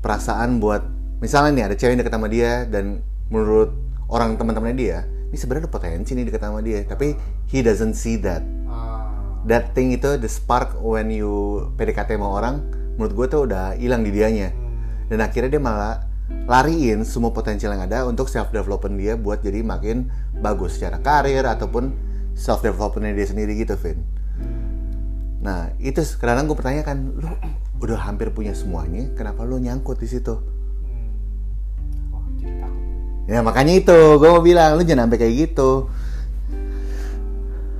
perasaan 0.00 0.56
buat 0.56 0.88
misalnya 1.20 1.50
nih 1.52 1.64
ada 1.68 1.74
cewek 1.76 1.92
yang 1.92 2.00
deket 2.00 2.14
sama 2.16 2.28
dia 2.32 2.64
dan 2.64 3.04
menurut 3.28 3.76
orang 4.08 4.40
teman-temannya 4.40 4.76
dia, 4.80 4.98
ini 5.28 5.36
sebenarnya 5.36 5.68
ada 5.68 5.72
potensi 5.72 6.16
nih 6.16 6.24
deket 6.32 6.40
sama 6.40 6.64
dia, 6.64 6.80
tapi 6.88 7.12
he 7.52 7.60
doesn't 7.60 7.92
see 7.92 8.16
that. 8.16 8.40
Ah. 8.64 9.04
That 9.44 9.76
thing 9.76 9.92
itu 9.92 10.16
the 10.16 10.32
spark 10.32 10.80
when 10.80 11.12
you 11.12 11.68
PDKT 11.76 12.16
sama 12.16 12.40
orang, 12.40 12.64
menurut 12.96 13.12
gue 13.12 13.26
tuh 13.28 13.40
udah 13.44 13.76
hilang 13.76 14.00
di 14.00 14.16
dianya. 14.16 14.48
Hmm. 14.48 14.66
dan 15.08 15.24
akhirnya 15.24 15.56
dia 15.56 15.62
malah 15.62 16.07
lariin 16.48 17.04
semua 17.04 17.32
potensial 17.32 17.72
yang 17.76 17.84
ada 17.84 18.04
untuk 18.04 18.28
self 18.28 18.52
development 18.52 18.96
dia 19.00 19.16
buat 19.16 19.40
jadi 19.40 19.60
makin 19.64 20.08
bagus 20.40 20.76
secara 20.76 21.00
karir 21.00 21.44
ataupun 21.44 21.92
self 22.36 22.64
developmentnya 22.64 23.16
dia 23.16 23.26
sendiri 23.28 23.52
gitu 23.56 23.76
Vin. 23.76 24.00
Nah 25.44 25.72
itu 25.80 26.00
kadang 26.20 26.48
gue 26.48 26.56
pertanyakan 26.56 27.16
lu 27.20 27.30
udah 27.78 27.98
hampir 28.10 28.32
punya 28.34 28.52
semuanya 28.56 29.12
kenapa 29.14 29.44
lu 29.46 29.60
nyangkut 29.60 30.00
di 30.02 30.08
situ? 30.08 30.34
Hmm. 30.84 31.08
Wah, 32.12 32.24
Ya 33.28 33.44
makanya 33.44 33.76
itu, 33.76 33.98
gue 34.18 34.28
mau 34.28 34.42
bilang 34.42 34.80
lu 34.80 34.82
jangan 34.82 35.06
sampai 35.08 35.20
kayak 35.20 35.34
gitu. 35.48 35.88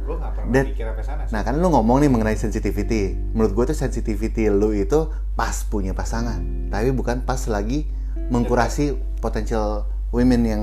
gue 0.08 0.16
nggak 0.16 0.32
pernah 0.40 0.52
Dan- 0.54 0.72
sampai 0.72 1.04
sana 1.04 1.22
sih. 1.28 1.32
Nah 1.36 1.40
kan 1.44 1.54
lu 1.60 1.68
ngomong 1.68 2.00
nih 2.00 2.08
mengenai 2.08 2.36
sensitivity. 2.40 3.12
Menurut 3.36 3.52
gue 3.52 3.64
tuh 3.72 3.76
sensitivity 3.76 4.48
lu 4.48 4.72
itu 4.72 5.12
pas 5.36 5.52
punya 5.68 5.92
pasangan, 5.92 6.40
tapi 6.72 6.92
bukan 6.96 7.28
pas 7.28 7.44
lagi 7.48 7.84
mengkurasi 8.26 8.92
potensial 9.18 9.86
women 10.10 10.42
yang 10.42 10.62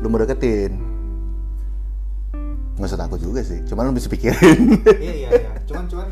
lu 0.00 0.06
mau 0.06 0.20
deketin. 0.20 0.76
Nggak 2.76 2.88
usah 2.92 3.00
takut 3.00 3.16
juga 3.16 3.40
sih, 3.40 3.64
cuman 3.64 3.88
lu 3.88 3.96
bisa 3.96 4.12
pikirin. 4.12 4.76
iya 5.04 5.12
iya 5.16 5.28
iya 5.32 5.50
cuman 5.64 5.88
cuman 5.88 6.06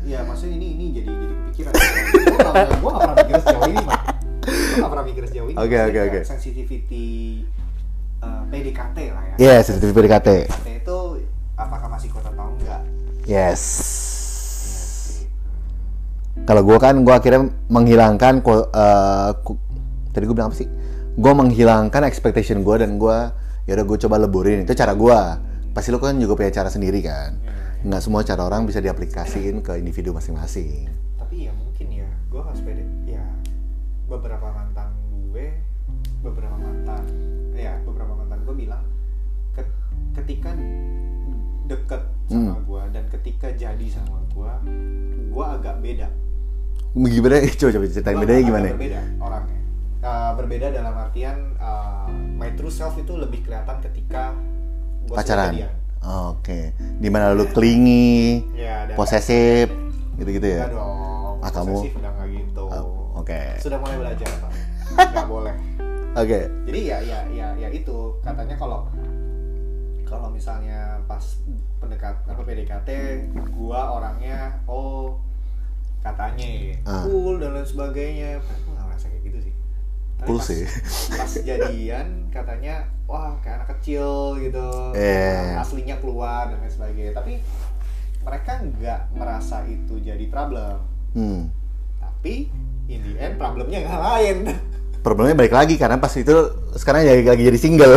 ya 0.00 0.20
maksudnya 0.24 0.56
ini 0.56 0.68
ini 0.74 0.84
jadi 0.92 1.10
jadi 1.12 1.34
kepikiran 1.44 1.72
gue 1.72 2.90
nggak 2.90 3.02
pernah 3.04 3.16
mikir 3.20 3.36
sejauh 3.38 3.68
ini 3.68 3.82
mah 3.84 4.00
gue 4.42 4.78
nggak 4.80 4.90
pernah 4.90 5.04
mikir 5.06 5.22
sejauh 5.28 5.48
ini 5.52 5.56
Oke, 5.60 5.78
oke, 5.78 6.00
oke. 6.08 6.20
sensitivity 6.24 7.06
uh, 8.18 8.42
PDKT 8.48 8.96
lah 9.12 9.22
ya 9.22 9.34
Iya, 9.38 9.56
sensitivity 9.62 9.94
PDKT. 9.94 10.28
PDKT 10.48 10.68
itu 10.82 10.98
apakah 11.54 11.88
masih 11.92 12.08
kuat 12.10 12.26
atau 12.26 12.48
enggak 12.58 12.82
Yes. 13.28 13.62
Kalau 16.42 16.62
gue 16.62 16.76
kan, 16.76 16.94
gue 16.98 17.10
akhirnya 17.10 17.40
menghilangkan 17.66 18.42
ku- 18.42 18.66
tadi 20.10 20.24
gue 20.24 20.34
bilang 20.34 20.50
apa 20.50 20.56
sih? 20.56 20.66
Gue 21.12 21.32
menghilangkan 21.32 22.02
expectation 22.02 22.60
gue 22.60 22.76
dan 22.76 22.96
gue 22.96 23.18
ya 23.64 23.72
udah 23.72 23.84
gue 23.84 23.98
coba 24.00 24.16
leburin 24.18 24.62
itu 24.62 24.72
cara 24.72 24.92
gue. 24.92 25.20
Pasti 25.70 25.88
lu 25.88 25.98
kan 25.98 26.16
juga 26.16 26.34
punya 26.34 26.50
cara 26.50 26.66
sendiri 26.66 26.98
kan. 27.00 27.38
Iya, 27.38 27.52
Nggak 27.82 28.02
semua 28.02 28.20
cara 28.20 28.42
orang 28.42 28.64
bisa 28.64 28.78
diaplikasiin 28.78 29.60
ke 29.60 29.76
individu 29.76 30.10
masing-masing. 30.10 30.90
tapi 31.16 31.46
ya 31.46 31.52
mungkin 31.54 31.86
ya 31.94 32.08
gue 32.26 32.42
harus 32.42 32.58
pede 32.58 32.82
ya 33.06 33.22
beberapa 34.04 34.50
mantan 34.50 34.90
gue 35.24 35.54
beberapa 36.20 36.52
mantan 36.52 37.06
ya 37.54 37.78
beberapa 37.80 38.10
mantan 38.12 38.42
gue 38.42 38.56
bilang 38.58 38.82
"Ket- 39.54 39.78
ketika 40.12 40.50
deket 41.64 42.02
sama 42.26 42.50
Hmm. 42.52 42.66
gue 42.66 42.82
dan 42.90 43.04
ketika 43.08 43.48
jadi 43.52 43.86
sama 43.88 44.18
gue 44.28 44.52
gue 45.30 45.44
agak 45.46 45.78
beda 45.78 46.08
Gimana? 46.92 47.36
Coba 47.58 47.70
coba 47.70 47.84
ceritain 47.86 48.16
bedanya 48.16 48.42
gimana? 48.42 48.68
berbeda 48.72 49.00
orangnya 49.18 49.58
Uh, 50.00 50.32
berbeda 50.32 50.72
dalam 50.72 50.96
artian 50.96 51.36
uh, 51.60 52.08
my 52.08 52.48
true 52.56 52.72
self 52.72 52.96
itu 52.96 53.20
lebih 53.20 53.44
kelihatan 53.44 53.84
ketika 53.84 54.32
gua 55.04 55.20
Pacaran. 55.20 55.52
Oke. 56.32 56.72
Di 56.96 57.12
mana 57.12 57.36
lu 57.36 57.44
clingy, 57.44 58.40
ya 58.56 58.88
dan 58.88 58.96
posesif, 58.96 59.68
gitu-gitu 60.16 60.56
Enggak 60.56 60.72
ya? 60.72 60.72
dong 60.72 61.36
Ah, 61.40 61.52
kamu? 61.52 61.84
gitu 62.32 62.64
Oh, 62.64 63.12
Oke. 63.12 63.60
sudah 63.60 63.76
mulai 63.76 64.00
belajar 64.00 64.24
pak 64.40 64.50
nggak 65.12 65.28
boleh 65.28 65.52
Oke. 66.16 66.48
jadi 66.64 66.80
ya 66.80 66.98
ya 67.04 67.18
ya 67.28 67.48
ya 67.60 67.68
itu 67.68 67.96
katanya 68.20 68.56
kalau 68.56 68.88
kalau 70.02 70.32
misalnya 70.32 70.96
pas 71.04 71.22
pendekat 71.76 72.16
apa 72.24 72.40
PDKT 72.40 72.88
gua 73.52 74.00
orangnya 74.00 74.56
oh 74.64 75.20
katanya 76.00 76.48
Ah. 76.82 77.04
cool 77.04 77.36
dan 77.36 77.52
lain 77.52 77.64
sebagainya 77.64 78.30
Padahal 78.38 78.60
gua 78.60 78.72
nggak 78.72 78.86
merasa 78.86 79.06
kayak 79.06 79.22
gitu 79.22 79.38
sih 79.40 79.54
Tapi 80.16 80.26
Cool 80.26 80.36
pas, 80.36 80.46
sih. 80.46 80.62
pas 81.10 81.32
jadian 81.38 82.06
katanya 82.28 82.74
wah 83.04 83.32
kayak 83.40 83.56
anak 83.56 83.68
kecil 83.74 84.08
gitu 84.36 84.66
Eh. 84.92 85.56
aslinya 85.56 85.96
keluar 85.96 86.48
dan 86.48 86.58
lain 86.58 86.70
sebagainya 86.70 87.12
tapi 87.12 87.40
mereka 88.20 88.52
nggak 88.58 89.00
merasa 89.12 89.64
itu 89.64 89.96
jadi 89.96 90.24
problem 90.26 90.80
Hmm. 91.10 91.50
tapi 91.98 92.48
in 92.86 93.00
the 93.02 93.14
end 93.16 93.34
problemnya 93.34 93.82
nggak 93.82 94.02
lain 94.02 94.36
Problemnya 95.00 95.32
balik 95.34 95.50
lagi 95.50 95.74
karena 95.74 95.96
pas 95.96 96.12
itu 96.12 96.28
sekarang 96.76 97.00
lagi, 97.02 97.24
lagi 97.24 97.40
jadi 97.42 97.56
single. 97.56 97.96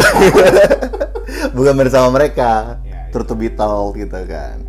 Bukan 1.51 1.75
bersama 1.75 2.07
mereka. 2.09 2.79
Ya, 2.81 3.11
be 3.11 3.51
told 3.51 3.99
gitu 3.99 4.19
kan. 4.23 4.63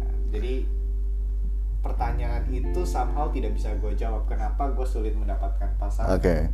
Pertanyaan 2.14 2.46
itu 2.46 2.80
somehow 2.86 3.26
tidak 3.26 3.58
bisa 3.58 3.74
gue 3.74 3.90
jawab 3.98 4.22
kenapa 4.30 4.70
gue 4.70 4.86
sulit 4.86 5.18
mendapatkan 5.18 5.66
pasangan. 5.74 6.14
Oke. 6.14 6.46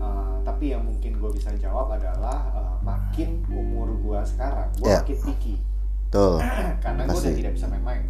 Uh, 0.00 0.40
tapi 0.40 0.72
yang 0.72 0.80
mungkin 0.80 1.20
gue 1.20 1.28
bisa 1.28 1.52
jawab 1.60 1.92
adalah 1.92 2.48
uh, 2.56 2.80
makin 2.80 3.44
umur 3.52 3.92
gue 4.00 4.16
sekarang, 4.24 4.64
gue 4.80 4.88
Ya. 4.88 5.04
makin 5.04 5.18
picky 5.28 5.60
Tuh. 6.08 6.40
karena 6.84 7.04
gue 7.04 7.20
udah 7.20 7.34
tidak 7.36 7.52
bisa 7.52 7.68
main-main. 7.68 8.00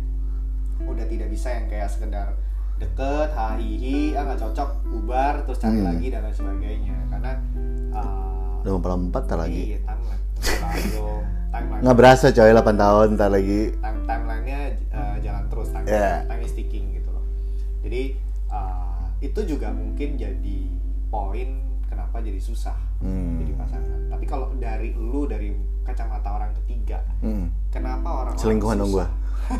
Udah 0.78 1.02
tidak 1.10 1.28
bisa 1.34 1.50
yang 1.50 1.66
kayak 1.66 1.90
sekedar 1.90 2.38
deket, 2.78 3.34
hahihi, 3.34 4.14
ah 4.14 4.22
nggak 4.22 4.38
cocok, 4.38 4.70
bubar, 4.86 5.34
terus 5.42 5.58
cari 5.58 5.82
Hmm. 5.82 5.90
lagi 5.90 6.06
dan 6.14 6.22
lain 6.22 6.36
sebagainya. 6.38 6.94
Karena 7.10 7.32
uh, 7.90 8.62
Udah 8.62 8.70
24 9.10 9.26
tar 9.26 9.38
lagi. 9.42 9.74
Iya. 9.74 9.78
Nggak 11.82 11.96
berasa 11.98 12.30
coy 12.30 12.54
8 12.54 12.62
tahun 12.76 13.06
ntar 13.18 13.34
lagi. 13.34 13.74
time 13.74 13.98
timelinenya 14.06 14.17
Yeah. 15.90 16.24
time 16.24 16.42
is 16.42 16.52
ticking 16.52 16.92
gitu 16.92 17.08
loh 17.08 17.24
jadi 17.80 18.14
uh, 18.46 19.08
itu 19.18 19.40
juga 19.46 19.68
mungkin 19.70 20.14
jadi 20.14 20.58
poin 21.08 21.48
kenapa 21.84 22.20
jadi 22.20 22.38
susah 22.38 22.76
Hmm. 22.98 23.38
jadi 23.38 23.54
pasangan 23.54 24.00
tapi 24.08 24.24
kalau 24.24 24.50
dari 24.54 24.90
lu 24.90 25.22
dari 25.24 25.54
kacamata 25.82 26.28
orang 26.32 26.50
ketiga 26.56 26.98
Hmm. 27.18 27.46
kenapa 27.68 28.26
orang 28.26 28.34
Selingkuhan 28.34 28.74
dong 28.76 28.90
gua. 28.90 29.06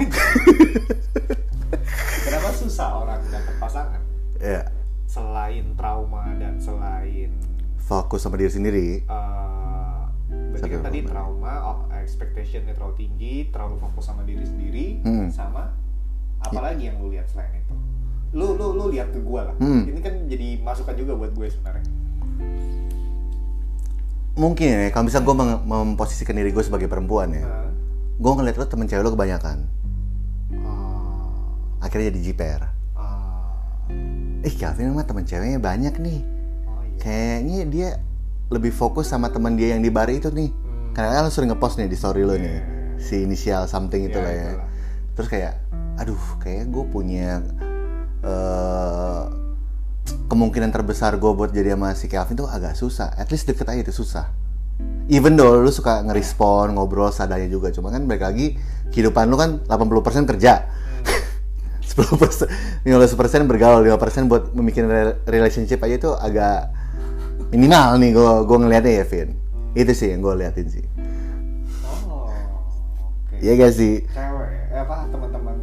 kenapa 2.20 2.48
susah 2.52 2.88
orang 2.96 3.20
dapet 3.24 3.54
pasangan 3.56 4.02
Ya. 4.38 4.66
selain 5.04 5.74
trauma 5.74 6.30
dan 6.36 6.58
selain 6.58 7.30
Fokus 7.78 8.20
sama 8.20 8.36
diri 8.36 8.50
sendiri. 8.50 8.88
uh, 9.06 10.04
berarti 10.50 10.68
kan 10.68 10.82
tadi 10.84 11.00
trauma. 11.02 11.14
trauma 11.48 11.52
oh, 11.64 11.96
expectationnya 11.96 12.72
terlalu 12.72 12.94
tinggi 12.98 13.48
terlalu 13.48 13.78
fokus 13.78 14.04
sama 14.04 14.22
diri 14.22 14.42
sendiri 14.42 14.86
Hmm. 15.00 15.28
sama 15.28 15.72
apalagi 16.40 16.82
yang 16.84 16.98
lu 16.98 17.08
lihat 17.08 17.26
selain 17.26 17.50
itu 17.54 17.74
lu 18.30 18.54
lu 18.54 18.72
lu 18.72 18.84
lihat 18.88 19.08
ke 19.08 19.18
gue 19.18 19.40
lah 19.40 19.54
Hmm. 19.56 19.82
ini 19.84 19.98
kan 19.98 20.14
jadi 20.24 20.60
masukan 20.60 20.94
juga 20.94 21.12
buat 21.14 21.32
gue 21.32 21.46
sebenarnya 21.46 21.86
Mungkin 24.34 24.66
ya, 24.68 24.90
kalau 24.90 25.02
bisa 25.04 25.18
gue 25.18 25.34
mem- 25.34 25.62
memposisikan 25.64 26.30
diri 26.32 26.54
gue 26.54 26.62
sebagai 26.62 26.86
perempuan 26.86 27.34
ya. 27.34 27.42
Nah, 27.42 27.66
Gue 28.14 28.32
ngeliat 28.32 28.54
lo 28.54 28.66
temen 28.66 28.86
cewek 28.86 29.02
lo 29.02 29.10
kebanyakan. 29.10 29.66
ah, 30.60 31.42
Akhirnya 31.80 32.10
jadi 32.10 32.20
jiper. 32.24 32.60
Eh 34.40 34.54
Calvin 34.54 34.94
mah 34.94 35.02
temen 35.02 35.22
ceweknya 35.22 35.58
banyak 35.58 35.90
nih. 35.96 36.22
oh 36.64 36.78
iya 36.80 36.94
Kayaknya 36.96 37.58
dia 37.66 37.88
lebih 38.48 38.70
fokus 38.70 39.10
sama 39.10 39.26
teman 39.26 39.54
dia 39.54 39.74
yang 39.74 39.82
di 39.82 39.90
bar 39.90 40.06
itu 40.06 40.30
nih. 40.30 40.50
Hmm. 40.50 40.94
Karena 40.94 41.10
kan 41.12 41.22
lo 41.26 41.30
sering 41.30 41.50
ngepost 41.50 41.74
nih 41.76 41.86
di 41.86 41.98
story 41.98 42.22
lo 42.22 42.34
nih. 42.34 42.46
Iya. 42.48 42.62
Si 42.96 43.14
inisial 43.20 43.66
something 43.66 44.02
itu 44.04 44.14
Ya, 44.14 44.22
lah 44.22 44.30
ya. 44.30 44.42
itulah. 44.48 44.68
Terus 45.14 45.28
kayak, 45.28 45.52
aduh 45.98 46.22
kayak 46.38 46.70
gue 46.70 46.84
punya 46.88 47.42
eh, 48.22 49.22
kemungkinan 50.30 50.70
terbesar 50.70 51.18
gue 51.18 51.32
buat 51.34 51.50
jadi 51.50 51.74
sama 51.74 51.92
si 51.98 52.06
Calvin 52.08 52.38
tuh 52.38 52.48
agak 52.48 52.78
susah. 52.78 53.12
At 53.18 53.28
least 53.28 53.50
deket 53.50 53.68
aja 53.68 53.80
itu 53.82 53.92
susah. 53.92 54.30
Even 55.10 55.34
though 55.34 55.58
lu 55.58 55.72
suka 55.74 56.04
ngerespon, 56.04 56.76
ngobrol 56.76 57.10
sadanya 57.10 57.48
juga. 57.50 57.74
Cuma 57.74 57.90
kan 57.90 58.04
balik 58.06 58.22
lagi, 58.22 58.54
kehidupan 58.94 59.26
lu 59.26 59.36
kan 59.40 59.58
80% 59.66 60.28
kerja. 60.28 60.64
Hmm. 60.64 61.18
10% 61.98 62.86
15% 62.86 63.50
bergaul 63.50 63.82
5% 63.82 64.30
buat 64.30 64.54
re- 64.54 65.18
relationship 65.26 65.82
aja 65.82 65.94
itu 65.98 66.10
agak 66.14 66.70
minimal 67.50 67.96
nih 67.96 68.10
gue 68.12 68.32
gue 68.44 68.58
ngeliatnya 68.60 68.92
ya 69.02 69.04
Vin 69.08 69.28
itu 69.72 69.92
sih 69.96 70.12
yang 70.12 70.20
gue 70.20 70.34
liatin 70.36 70.68
sih 70.68 70.84
oh 71.88 72.28
oke 72.28 73.34
Iya 73.40 73.52
gak 73.56 73.72
sih 73.72 74.04
cewek 74.04 74.48
eh, 74.68 74.78
apa 74.78 75.08
teman-teman? 75.08 75.56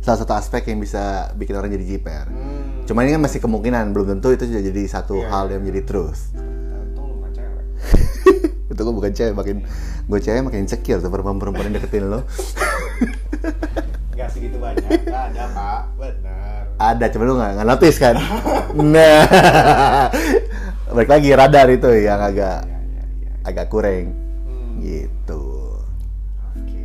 Salah 0.00 0.18
satu 0.20 0.32
aspek 0.32 0.72
yang 0.72 0.80
bisa 0.80 1.32
bikin 1.36 1.54
orang 1.56 1.70
jadi 1.72 1.96
jiper. 1.96 2.24
Hmm. 2.28 2.88
cuman 2.88 3.06
ini 3.06 3.12
kan 3.14 3.22
masih 3.22 3.38
kemungkinan 3.38 3.94
belum 3.94 4.18
tentu 4.18 4.34
itu 4.34 4.50
sudah 4.50 4.62
jadi 4.66 4.82
satu 4.90 5.22
Iya, 5.22 5.28
hal 5.30 5.44
iya. 5.46 5.52
yang 5.54 5.60
menjadi 5.62 5.82
cewek. 7.30 7.64
Itu 8.74 8.80
gue 8.82 8.94
bukan 8.94 9.12
cewek 9.14 9.34
makin 9.36 9.56
gue 10.10 10.18
cewek 10.18 10.42
makin 10.42 10.66
insecure 10.66 10.98
tuh 10.98 11.10
perempuan-perempuan 11.12 11.70
yang 11.70 11.76
deketin 11.78 12.10
lo 12.10 12.26
nggak 14.18 14.28
segitu 14.34 14.58
banyak. 14.58 14.90
Nggak 15.06 15.22
ada 15.32 15.44
pak. 15.54 15.80
Benar 15.94 16.40
ada 16.80 17.12
cuma 17.12 17.28
lu 17.28 17.36
nggak 17.36 17.50
nggak 17.60 17.68
notice 17.68 17.98
kan? 18.00 18.16
Nah. 18.70 19.26
Balik 20.94 21.10
lagi 21.10 21.28
radar 21.34 21.66
itu 21.68 21.90
yang 21.98 22.22
agak 22.22 22.62
ya 22.64 22.78
ya 22.78 23.02
ya 23.26 23.32
agak 23.44 23.66
kurang. 23.68 24.14
Hmm. 24.46 24.78
gitu. 24.80 25.42
Oke. 26.54 26.82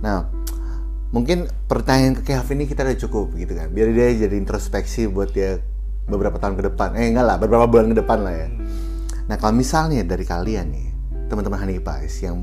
Nah, 0.00 0.24
mungkin 1.12 1.46
pertanyaan 1.68 2.18
ke 2.18 2.32
Kevin 2.32 2.64
ini 2.64 2.66
kita 2.66 2.82
udah 2.82 2.98
cukup 2.98 3.26
gitu 3.36 3.52
kan. 3.52 3.68
Biar 3.70 3.92
dia 3.92 4.26
jadi 4.26 4.34
introspeksi 4.34 5.06
buat 5.06 5.30
dia 5.30 5.60
beberapa 6.08 6.40
tahun 6.40 6.58
ke 6.58 6.72
depan. 6.72 6.96
Eh 6.98 7.12
enggak 7.12 7.26
lah, 7.28 7.36
beberapa 7.38 7.68
bulan 7.68 7.92
ke 7.92 7.96
depan 8.00 8.18
lah 8.24 8.34
ya. 8.34 8.48
Hmm. 8.48 8.66
Nah, 9.28 9.36
kalau 9.38 9.54
misalnya 9.54 10.02
dari 10.02 10.26
kalian 10.26 10.66
nih, 10.72 10.88
teman-teman 11.30 11.62
Pies 11.78 12.14
yang 12.24 12.34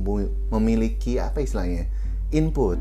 memiliki 0.53 1.19
apa 1.19 1.43
istilahnya? 1.43 1.89
input 2.29 2.77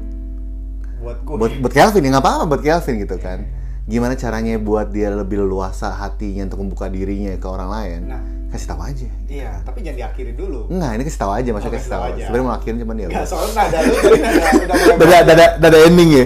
buat 0.98 1.24
gue 1.24 1.36
buat 1.40 1.52
buat 1.62 1.72
Kelvin 1.72 2.04
ya 2.04 2.10
nggak 2.18 2.24
apa-apa 2.24 2.44
buat 2.44 2.62
Kelvin 2.62 3.00
gitu 3.00 3.16
kan. 3.16 3.48
Gimana 3.88 4.12
caranya 4.20 4.60
buat 4.60 4.92
dia 4.92 5.08
lebih 5.08 5.40
leluasa 5.40 5.88
hatinya 5.88 6.44
untuk 6.44 6.60
membuka 6.60 6.92
dirinya 6.92 7.32
ke 7.40 7.46
orang 7.48 7.70
lain? 7.72 8.00
Nah. 8.04 8.37
Kasih 8.48 8.66
tahu 8.66 8.80
aja 8.80 9.08
Iya, 9.26 9.60
tapi 9.60 9.84
jangan 9.84 9.98
diakhiri 9.98 10.32
dulu. 10.32 10.72
Enggak, 10.72 10.90
ini 10.96 11.02
kasih 11.04 11.20
tahu 11.20 11.32
aja, 11.32 11.48
maksudnya 11.52 11.68
Oh, 11.68 11.76
kasih 11.76 11.90
tahu 11.90 12.00
tahu 12.00 12.08
aja. 12.08 12.22
Sebenarnya 12.24 12.46
mau 12.46 12.54
akhirin 12.54 12.78
cuman 12.80 12.96
ya. 12.96 13.06
Enggak, 13.06 13.26
soalnya 13.26 13.52
nada 13.54 13.78
lu 13.78 13.92
tadi 13.94 14.18
nada 14.18 14.40
udah 14.48 14.76
mulai 14.76 14.96
Dada, 14.98 15.18
dada, 15.28 15.46
dada 15.60 15.78
ending 15.82 16.10
ya. 16.10 16.24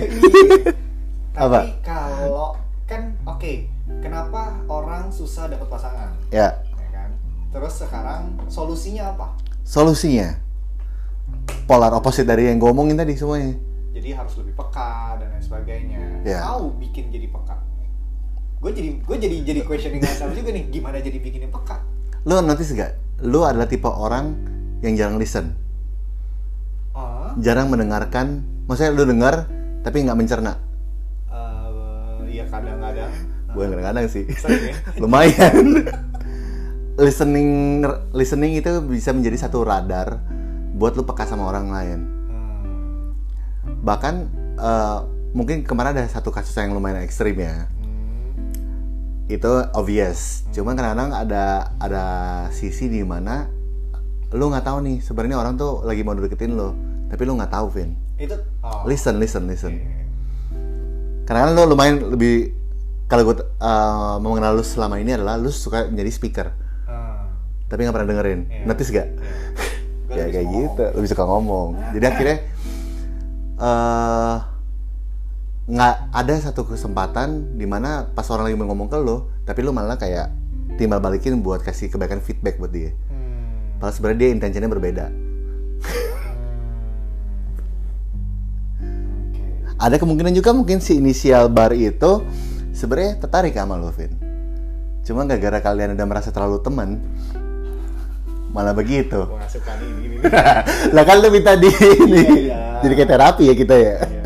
Tapi 1.33 1.41
Apa? 1.41 1.61
kalau 1.83 2.47
kan 2.85 3.03
oke, 3.25 3.53
kenapa 3.99 4.41
orang 4.67 5.09
susah 5.09 5.47
dapat 5.47 5.67
pasangan? 5.67 6.11
Ya, 6.29 6.61
Ya 6.73 6.89
kan? 6.93 7.11
Terus 7.51 7.75
sekarang 7.77 8.23
solusinya 8.47 9.11
apa? 9.11 9.27
solusinya 9.63 10.37
polar 11.65 11.91
opposite 11.91 12.25
dari 12.25 12.47
yang 12.47 12.59
gue 12.59 12.69
omongin 12.69 12.95
tadi 12.95 13.15
semuanya. 13.15 13.55
Jadi 13.93 14.09
harus 14.11 14.35
lebih 14.37 14.55
peka 14.55 15.17
dan 15.17 15.31
lain 15.31 15.41
sebagainya. 15.41 16.01
Ya. 16.23 16.39
Mau 16.45 16.71
bikin 16.77 17.09
jadi 17.09 17.27
peka. 17.27 17.57
Gue 18.59 18.71
jadi 18.71 18.91
gue 18.97 19.17
jadi 19.19 19.37
jadi 19.43 19.61
questioning 19.63 19.99
myself 19.99 20.33
juga 20.33 20.51
nih, 20.51 20.69
gimana 20.69 20.99
jadi 20.99 21.17
bikin 21.17 21.47
yang 21.47 21.53
peka? 21.53 21.79
Lu 22.23 22.39
notice 22.39 22.73
gak? 22.73 22.93
Lu 23.23 23.43
adalah 23.43 23.67
tipe 23.67 23.87
orang 23.87 24.35
yang 24.83 24.95
jarang 24.95 25.17
listen, 25.17 25.55
Ah, 26.93 27.33
jarang 27.39 27.71
mendengarkan. 27.71 28.43
Maksudnya 28.67 28.93
lu 28.93 29.05
dengar 29.05 29.47
tapi 29.81 30.03
nggak 30.03 30.15
mencerna. 30.15 30.55
eh, 31.29 32.31
iya 32.31 32.45
kadang-kadang. 32.47 33.11
Gue 33.49 33.65
kadang-kadang 33.67 34.07
sih. 34.07 34.25
Sering 34.33 34.63
ya? 34.65 34.75
Lumayan. 35.03 35.87
listening 36.93 37.81
listening 38.13 38.53
itu 38.55 38.69
bisa 38.85 39.17
menjadi 39.17 39.49
satu 39.49 39.65
radar 39.65 40.21
buat 40.77 40.93
lu 40.93 41.03
peka 41.03 41.25
sama 41.25 41.49
orang 41.49 41.73
lain. 41.73 42.01
Hmm, 42.29 43.01
Bahkan 43.81 44.15
eh, 44.59 44.99
mungkin 45.33 45.65
kemarin 45.65 45.97
ada 45.97 46.05
satu 46.07 46.29
kasus 46.29 46.53
yang 46.55 46.77
lumayan 46.77 47.01
ekstrim 47.01 47.35
ya. 47.35 47.65
hmm, 47.65 47.82
itu 49.27 49.51
obvious. 49.73 50.43
Cuman 50.51 50.75
kadang-kadang 50.75 51.11
ada 51.15 51.45
ada 51.79 52.05
sisi 52.51 52.87
di 52.87 53.03
mana 53.07 53.47
lu 54.33 54.49
nggak 54.49 54.65
tahu 54.65 54.81
nih 54.83 54.97
sebenarnya 55.05 55.37
orang 55.37 55.55
tuh 55.55 55.85
lagi 55.85 56.01
mau 56.01 56.17
deketin 56.17 56.57
lo, 56.57 56.73
tapi 57.13 57.23
lu 57.29 57.37
nggak 57.37 57.53
tahu, 57.53 57.67
Vin. 57.69 57.93
itu 58.17 58.33
oh, 58.65 58.87
Listen, 58.89 59.21
listen, 59.21 59.45
listen. 59.45 59.77
oke. 59.77 59.85
Kadang-kadang 61.29 61.55
lu 61.55 61.63
lumayan 61.69 61.97
lebih 62.17 62.57
kalau 63.07 63.29
gue 63.29 63.45
uh, 63.61 64.17
mengenal 64.25 64.57
lu 64.57 64.65
selama 64.65 64.97
ini 64.97 65.13
adalah 65.13 65.37
lu 65.37 65.53
suka 65.53 65.85
menjadi 65.85 66.11
speaker, 66.11 66.49
Ah, 66.89 67.29
tapi 67.69 67.85
nggak 67.85 67.93
pernah 67.93 68.09
dengerin. 68.09 68.41
Iya. 68.49 68.65
Notice 68.65 68.91
gak? 68.91 69.09
Gua 70.09 70.17
ya 70.17 70.25
kayak 70.33 70.47
gitu, 70.49 70.85
lebih 70.97 71.09
suka 71.13 71.25
ngomong. 71.29 71.69
Jadi 71.93 72.05
akhirnya 72.09 72.39
eh 73.61 74.37
nggak 75.63 76.11
ada 76.11 76.35
satu 76.43 76.67
kesempatan 76.67 77.55
di 77.55 77.71
mana 77.71 78.11
pas 78.11 78.27
orang 78.35 78.51
lagi 78.51 78.59
ngomong 78.59 78.91
ke 78.91 78.99
lo, 78.99 79.31
tapi 79.47 79.63
lu 79.63 79.71
malah 79.71 79.95
kayak 79.95 80.35
timbal 80.75 80.99
balikin 80.99 81.39
buat 81.39 81.63
kasih 81.63 81.87
kebaikan 81.87 82.19
feedback 82.19 82.59
buat 82.59 82.75
dia. 82.75 82.91
Hmm. 83.11 83.79
Padahal 83.79 83.95
sebenarnya 83.95 84.19
dia 84.19 84.31
intensinya 84.35 84.69
berbeda. 84.71 85.07
Oke. 85.79 86.23
Ada 89.79 89.99
kemungkinan 89.99 90.35
juga 90.35 90.51
mungkin 90.55 90.79
si 90.79 90.99
inisial 90.99 91.51
bar 91.51 91.75
itu 91.75 92.23
sebenarnya 92.75 93.23
tertarik 93.23 93.55
sama 93.55 93.79
lo, 93.79 93.91
Vin. 93.95 94.15
Cuma 95.03 95.27
gara-gara 95.27 95.59
kalian 95.59 95.99
udah 95.99 96.07
merasa 96.07 96.31
terlalu 96.31 96.63
teman, 96.63 97.03
malah 98.55 98.75
begitu. 98.75 99.27
Suka 99.51 99.75
nih 99.79 100.23
lah 100.95 101.03
kan 101.03 101.17
lu 101.19 101.31
minta 101.35 101.59
di 101.59 101.71
ini. 101.71 102.51
Iya. 102.51 102.83
Jadi 102.83 102.93
kayak 102.95 103.11
terapi 103.11 103.43
ya 103.51 103.55
kita 103.59 103.75
ya. 103.75 103.97
Iya. 104.07 104.22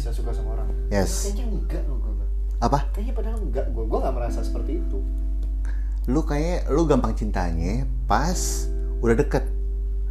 Bisa 0.00 0.16
suka 0.16 0.32
sama 0.32 0.56
orang. 0.56 0.64
Yes. 0.88 1.28
Kayaknya 1.28 1.44
enggak 1.52 1.82
loh 1.84 2.00
gue. 2.00 2.24
Apa? 2.56 2.88
Kayaknya 2.96 3.14
padahal 3.20 3.38
enggak 3.44 3.66
gue, 3.68 3.84
gue 3.84 3.98
nggak 4.00 4.14
merasa 4.16 4.40
seperti 4.40 4.80
itu. 4.80 4.98
Lu 6.08 6.24
kayak 6.24 6.72
lu 6.72 6.88
gampang 6.88 7.12
cintanya 7.12 7.84
pas 8.08 8.64
udah 9.04 9.12
deket. 9.12 9.44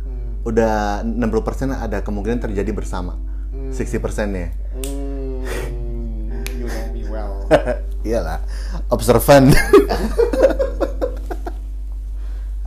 Hmm. 0.05 0.45
Udah 0.45 1.01
60% 1.01 1.73
ada 1.73 2.05
kemungkinan 2.05 2.37
terjadi 2.37 2.69
bersama. 2.69 3.17
Hmm. 3.49 3.73
60% 3.73 4.29
ya. 4.29 4.53
Hmm, 4.77 5.41
you 6.53 6.69
know 6.69 6.85
me 6.93 7.01
well. 7.09 7.49
Iyalah, 8.05 8.45
observan. 8.93 9.49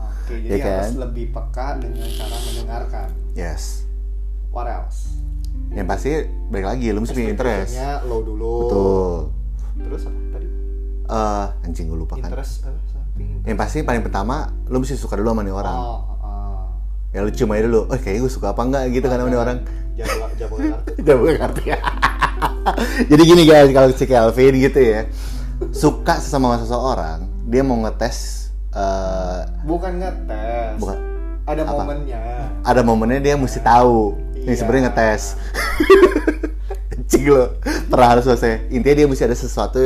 Oke, 0.03 0.35
Ya 0.43 0.59
jadi 0.59 0.63
kan? 0.67 0.75
harus 0.91 0.99
lebih 0.99 1.31
peka 1.31 1.79
dengan 1.79 2.09
cara 2.19 2.37
mendengarkan. 2.51 3.09
yes. 3.39 3.87
What 4.51 4.67
else? 4.67 5.22
Yang 5.73 5.87
pasti 5.89 6.11
balik 6.53 6.67
lagi 6.69 6.87
lu 6.93 6.99
mesti 7.01 7.15
punya 7.17 7.31
interest. 7.33 7.75
Low 8.05 8.21
dulu. 8.21 8.53
Betul. 8.67 9.13
Terus 9.83 10.03
apa 10.09 10.19
tadi? 10.37 10.47
Eh, 11.09 11.47
anjing 11.65 11.87
gue 11.89 11.99
lupa 11.99 12.15
kan. 12.21 12.29
Interest 12.29 12.53
apa? 12.65 12.79
Something. 12.93 13.45
Yang 13.49 13.59
pasti 13.59 13.79
paling 13.85 14.03
pertama 14.05 14.53
lu 14.69 14.77
mesti 14.81 14.95
suka 14.97 15.17
dulu 15.17 15.33
sama 15.33 15.43
nih 15.45 15.55
orang. 15.55 15.79
Oh, 15.81 16.01
oh. 16.21 16.63
Ya 17.13 17.25
lu 17.25 17.31
cium 17.33 17.53
aja 17.57 17.65
dulu. 17.69 17.89
Oh, 17.89 17.97
kayaknya 17.97 18.21
gue 18.29 18.33
suka 18.33 18.53
apa 18.53 18.63
enggak 18.65 18.83
gitu 18.93 19.07
kan 19.09 19.17
sama 19.21 19.31
nih 19.33 19.41
orang. 19.41 19.59
Jawa 19.93 20.27
Jawa 20.37 20.57
kartu. 20.57 20.93
Ngerti. 21.41 21.65
Jadi 23.11 23.23
gini 23.23 23.43
guys, 23.45 23.71
kalau 23.71 23.89
si 23.93 24.05
Kelvin 24.09 24.55
gitu 24.59 24.81
ya, 24.81 25.01
suka 25.71 26.19
sesama 26.19 26.59
seseorang, 26.59 27.27
dia 27.47 27.63
mau 27.63 27.79
ngetes 27.87 28.51
eh, 28.73 29.41
Bukan 29.69 29.93
ngetes. 30.01 30.81
Bukan. 30.81 30.99
Ada 31.43 31.63
Apa? 31.67 31.75
momennya. 31.75 32.23
ada 32.63 32.81
momennya 32.87 33.21
dia 33.21 33.35
mesti 33.35 33.59
tahu. 33.61 34.15
Nih 34.43 34.49
Iya. 34.49 34.59
sebenarnya 34.59 34.83
ngetes. 34.89 35.23
Cing 37.11 37.25
lo, 37.27 37.57
pernah 37.87 38.09
harus 38.11 38.25
selesai. 38.25 38.69
Intinya 38.69 38.97
dia 38.97 39.07
mesti 39.07 39.23
ada 39.23 39.35
sesuatu 39.35 39.79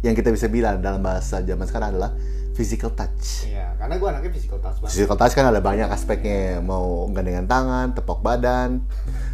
yang 0.00 0.14
kita 0.14 0.28
bisa 0.28 0.46
bilang 0.46 0.78
dalam 0.78 0.98
bahasa 0.98 1.40
zaman 1.40 1.64
sekarang 1.64 1.92
adalah 1.92 2.10
physical 2.52 2.92
touch. 2.92 3.46
Iya, 3.46 3.74
karena 3.76 3.94
gue 3.96 4.08
anaknya 4.08 4.30
physical 4.30 4.58
touch 4.58 4.78
banget. 4.78 4.92
Physical 4.92 5.16
touch 5.16 5.32
kan 5.32 5.46
ada 5.46 5.58
banyak 5.58 5.88
aspeknya, 5.88 6.58
mau 6.58 7.08
gandengan 7.08 7.46
tangan, 7.46 7.86
tepok 7.92 8.20
badan, 8.20 8.84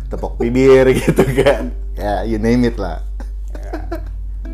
tepok 0.06 0.36
bibir 0.36 0.86
gitu 1.00 1.24
kan. 1.38 1.70
Ya, 1.94 2.22
you 2.22 2.38
name 2.38 2.62
it 2.64 2.76
lah. 2.76 3.02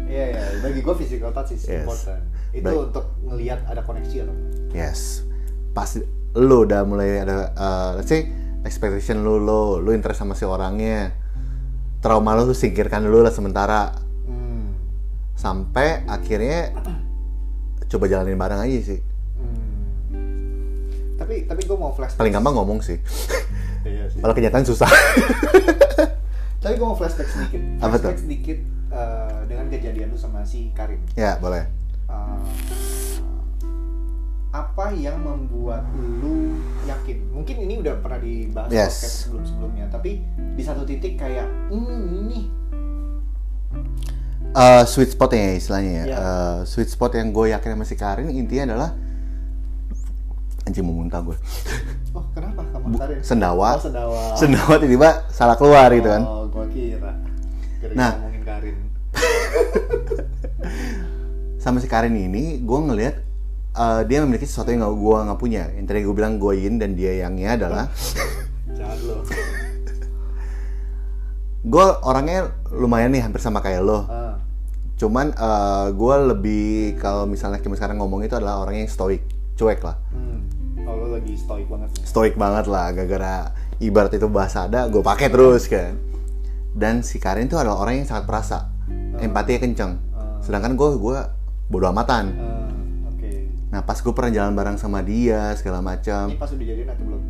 Iya, 0.04 0.24
iya. 0.30 0.44
Bagi 0.60 0.80
gue 0.80 0.94
physical 0.96 1.30
touch 1.30 1.52
is 1.52 1.64
Yes. 1.64 1.82
important. 1.82 2.22
Itu 2.50 2.62
Baik. 2.64 2.86
untuk 2.88 3.04
ngelihat 3.24 3.66
ada 3.66 3.82
koneksi 3.82 4.16
atau 4.22 4.32
enggak. 4.32 4.70
Yes. 4.72 5.26
Pas 5.74 5.90
lu 6.34 6.56
udah 6.62 6.82
mulai 6.82 7.18
ada 7.20 7.50
uh, 7.52 7.90
let's 7.94 8.08
say 8.08 8.26
expectation 8.64 9.20
lu 9.20 9.38
lo 9.38 9.78
lu 9.78 9.92
interest 9.92 10.18
sama 10.18 10.34
si 10.34 10.44
orangnya. 10.44 11.12
Trauma 12.00 12.34
lu 12.34 12.44
lu 12.44 12.52
singkirkan 12.52 13.00
dulu 13.00 13.20
lah 13.20 13.32
sementara 13.32 13.96
Hmm. 14.24 14.72
sampai 15.34 16.04
akhirnya 16.04 16.72
coba 17.86 18.04
jalanin 18.06 18.34
bareng 18.34 18.60
aja 18.60 18.80
sih. 18.82 19.00
Hmm. 19.38 20.80
Tapi 21.14 21.44
tapi 21.44 21.60
gue 21.62 21.76
mau 21.76 21.92
flashback. 21.92 22.18
Paling 22.18 22.34
gampang 22.34 22.54
ngomong 22.54 22.80
sih. 22.80 22.98
Iya 23.84 24.08
sih. 24.08 24.16
Kalau 24.16 24.32
kenyataan 24.32 24.64
susah. 24.64 24.88
Tapi 26.64 26.72
gue 26.72 26.86
mau 26.88 26.96
flashback 26.96 27.28
sedikit. 27.28 27.60
Apa 27.84 28.00
tuh? 28.00 28.08
Flashback 28.08 28.24
sedikit 28.24 28.58
eh, 28.88 29.38
dengan 29.44 29.66
kejadian 29.68 30.08
lu 30.08 30.16
sama 30.16 30.40
si 30.40 30.72
Karim. 30.72 31.04
ya, 31.12 31.36
boleh. 31.36 31.68
Eh, 32.08 32.40
apa 34.54 34.94
yang 34.94 35.18
membuat 35.18 35.82
lu 35.98 36.54
yakin? 36.86 37.26
Mungkin 37.34 37.58
ini 37.58 37.82
udah 37.82 37.98
pernah 37.98 38.16
dibahas 38.16 38.70
Yes. 38.70 38.86
podcast 38.94 39.14
sebelum-sebelumnya, 39.26 39.84
tapi 39.90 40.22
di 40.54 40.62
satu 40.62 40.86
titik 40.86 41.18
kayak, 41.18 41.44
hmm 41.68 42.00
ini 42.22 42.40
Uh, 44.54 44.86
sweet 44.86 45.10
spot 45.10 45.34
ya 45.34 45.58
istilahnya 45.58 45.90
ya. 45.90 46.04
Iya. 46.06 46.14
Uh, 46.14 46.58
sweet 46.62 46.86
spot 46.86 47.18
yang 47.18 47.34
gue 47.34 47.50
yakin 47.50 47.74
sama 47.74 47.82
si 47.82 47.98
Karin 47.98 48.30
intinya 48.30 48.70
adalah 48.70 48.90
anjing 50.62 50.86
mau 50.86 50.94
muntah 50.94 51.18
gue. 51.20 51.34
Oh 52.14 52.22
kenapa 52.30 52.62
kamu 52.70 52.94
Karim? 52.94 53.18
sendawa. 53.18 53.74
Oh 53.74 53.82
sendawa. 53.82 54.22
Sendawa 54.38 54.78
tiba-tiba 54.78 55.26
salah 55.26 55.58
keluar 55.58 55.90
gitu 55.90 56.06
kan. 56.06 56.22
Oh 56.22 56.46
kira. 56.70 57.18
Kira 57.82 57.92
Nah. 57.98 58.14
ngomongin 58.14 58.42
Karin. 58.46 58.76
sama 61.58 61.82
si 61.82 61.90
Karin 61.90 62.14
ini 62.14 62.62
gue 62.62 62.78
ngelihat 62.78 63.23
uh, 63.74 64.02
dia 64.02 64.18
memiliki 64.20 64.44
sesuatu 64.44 64.68
yang 64.68 64.80
gak, 64.80 64.94
gue 64.94 65.16
nggak 65.24 65.38
punya 65.38 65.62
yang 65.70 65.84
tadi 65.84 66.00
gue 66.00 66.12
bilang 66.12 66.36
gue 66.36 66.52
yin 66.56 66.76
dan 66.76 66.92
dia 66.92 67.12
yangnya 67.20 67.54
adalah 67.56 67.84
lo. 69.04 69.20
gue 71.64 71.86
orangnya 72.02 72.52
lumayan 72.70 73.10
nih 73.10 73.22
hampir 73.22 73.40
sama 73.40 73.58
kayak 73.58 73.80
lo 73.80 74.04
Ah. 74.04 74.36
cuman 74.94 75.32
uh, 75.34 75.90
gue 75.90 76.16
lebih 76.30 76.66
kalau 76.96 77.24
misalnya 77.24 77.58
kita 77.58 77.74
sekarang 77.74 77.98
ngomong 77.98 78.22
itu 78.22 78.32
adalah 78.32 78.60
orang 78.60 78.78
yang 78.78 78.88
stoik 78.88 79.24
cuek 79.54 79.80
lah 79.80 79.96
Hmm. 80.10 80.44
Oh 80.84 80.94
lo 80.94 81.06
lagi 81.10 81.32
stoik 81.34 81.64
banget 81.66 81.88
nih. 81.90 82.04
stoik 82.04 82.34
banget 82.34 82.64
lah 82.66 82.92
gara-gara 82.92 83.34
ibarat 83.78 84.12
itu 84.12 84.28
bahasa 84.28 84.64
ada 84.64 84.86
gue 84.86 85.00
pakai 85.00 85.28
terus 85.28 85.64
kan 85.64 85.96
dan 86.72 87.00
si 87.00 87.16
Karin 87.16 87.46
itu 87.46 87.56
adalah 87.56 87.78
orang 87.78 87.98
yang 87.98 88.06
sangat 88.06 88.24
perasa 88.24 88.68
empatinya 89.16 89.60
kenceng 89.60 89.92
sedangkan 90.40 90.74
gue 90.74 90.90
gue 90.94 91.18
bodo 91.66 91.86
amatan 91.86 92.24
Oke. 92.30 92.73
Nah 93.74 93.82
pas 93.82 93.98
gue 93.98 94.12
pernah 94.14 94.30
jalan 94.30 94.54
bareng 94.54 94.78
sama 94.78 95.02
dia 95.02 95.50
segala 95.58 95.82
macam 95.82 96.30
Ini 96.30 96.38
pas 96.38 96.46
udah 96.46 96.62
jadian 96.64 96.86
atau 96.86 97.04
belum? 97.04 97.22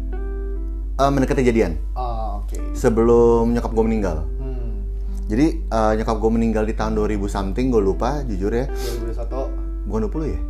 eh, 0.94 1.08
mendekati 1.08 1.40
jadian 1.40 1.72
Oh, 1.96 2.44
oke. 2.44 2.76
sebelum 2.76 3.48
nyokap 3.48 3.72
gue 3.72 3.82
meninggal. 3.82 4.28
Hmm. 4.36 4.84
Jadi 5.24 5.46
eh, 5.64 5.92
nyokap 5.96 6.16
gue 6.20 6.30
meninggal 6.30 6.62
di 6.62 6.76
tahun 6.76 6.92
2000 6.94 7.16
something, 7.26 7.72
gue 7.72 7.80
lupa 7.80 8.20
jujur 8.22 8.52
ya. 8.52 8.68
2021 8.68 9.88
Bukan 9.88 10.00
20 10.06 10.28
ya? 10.28 10.40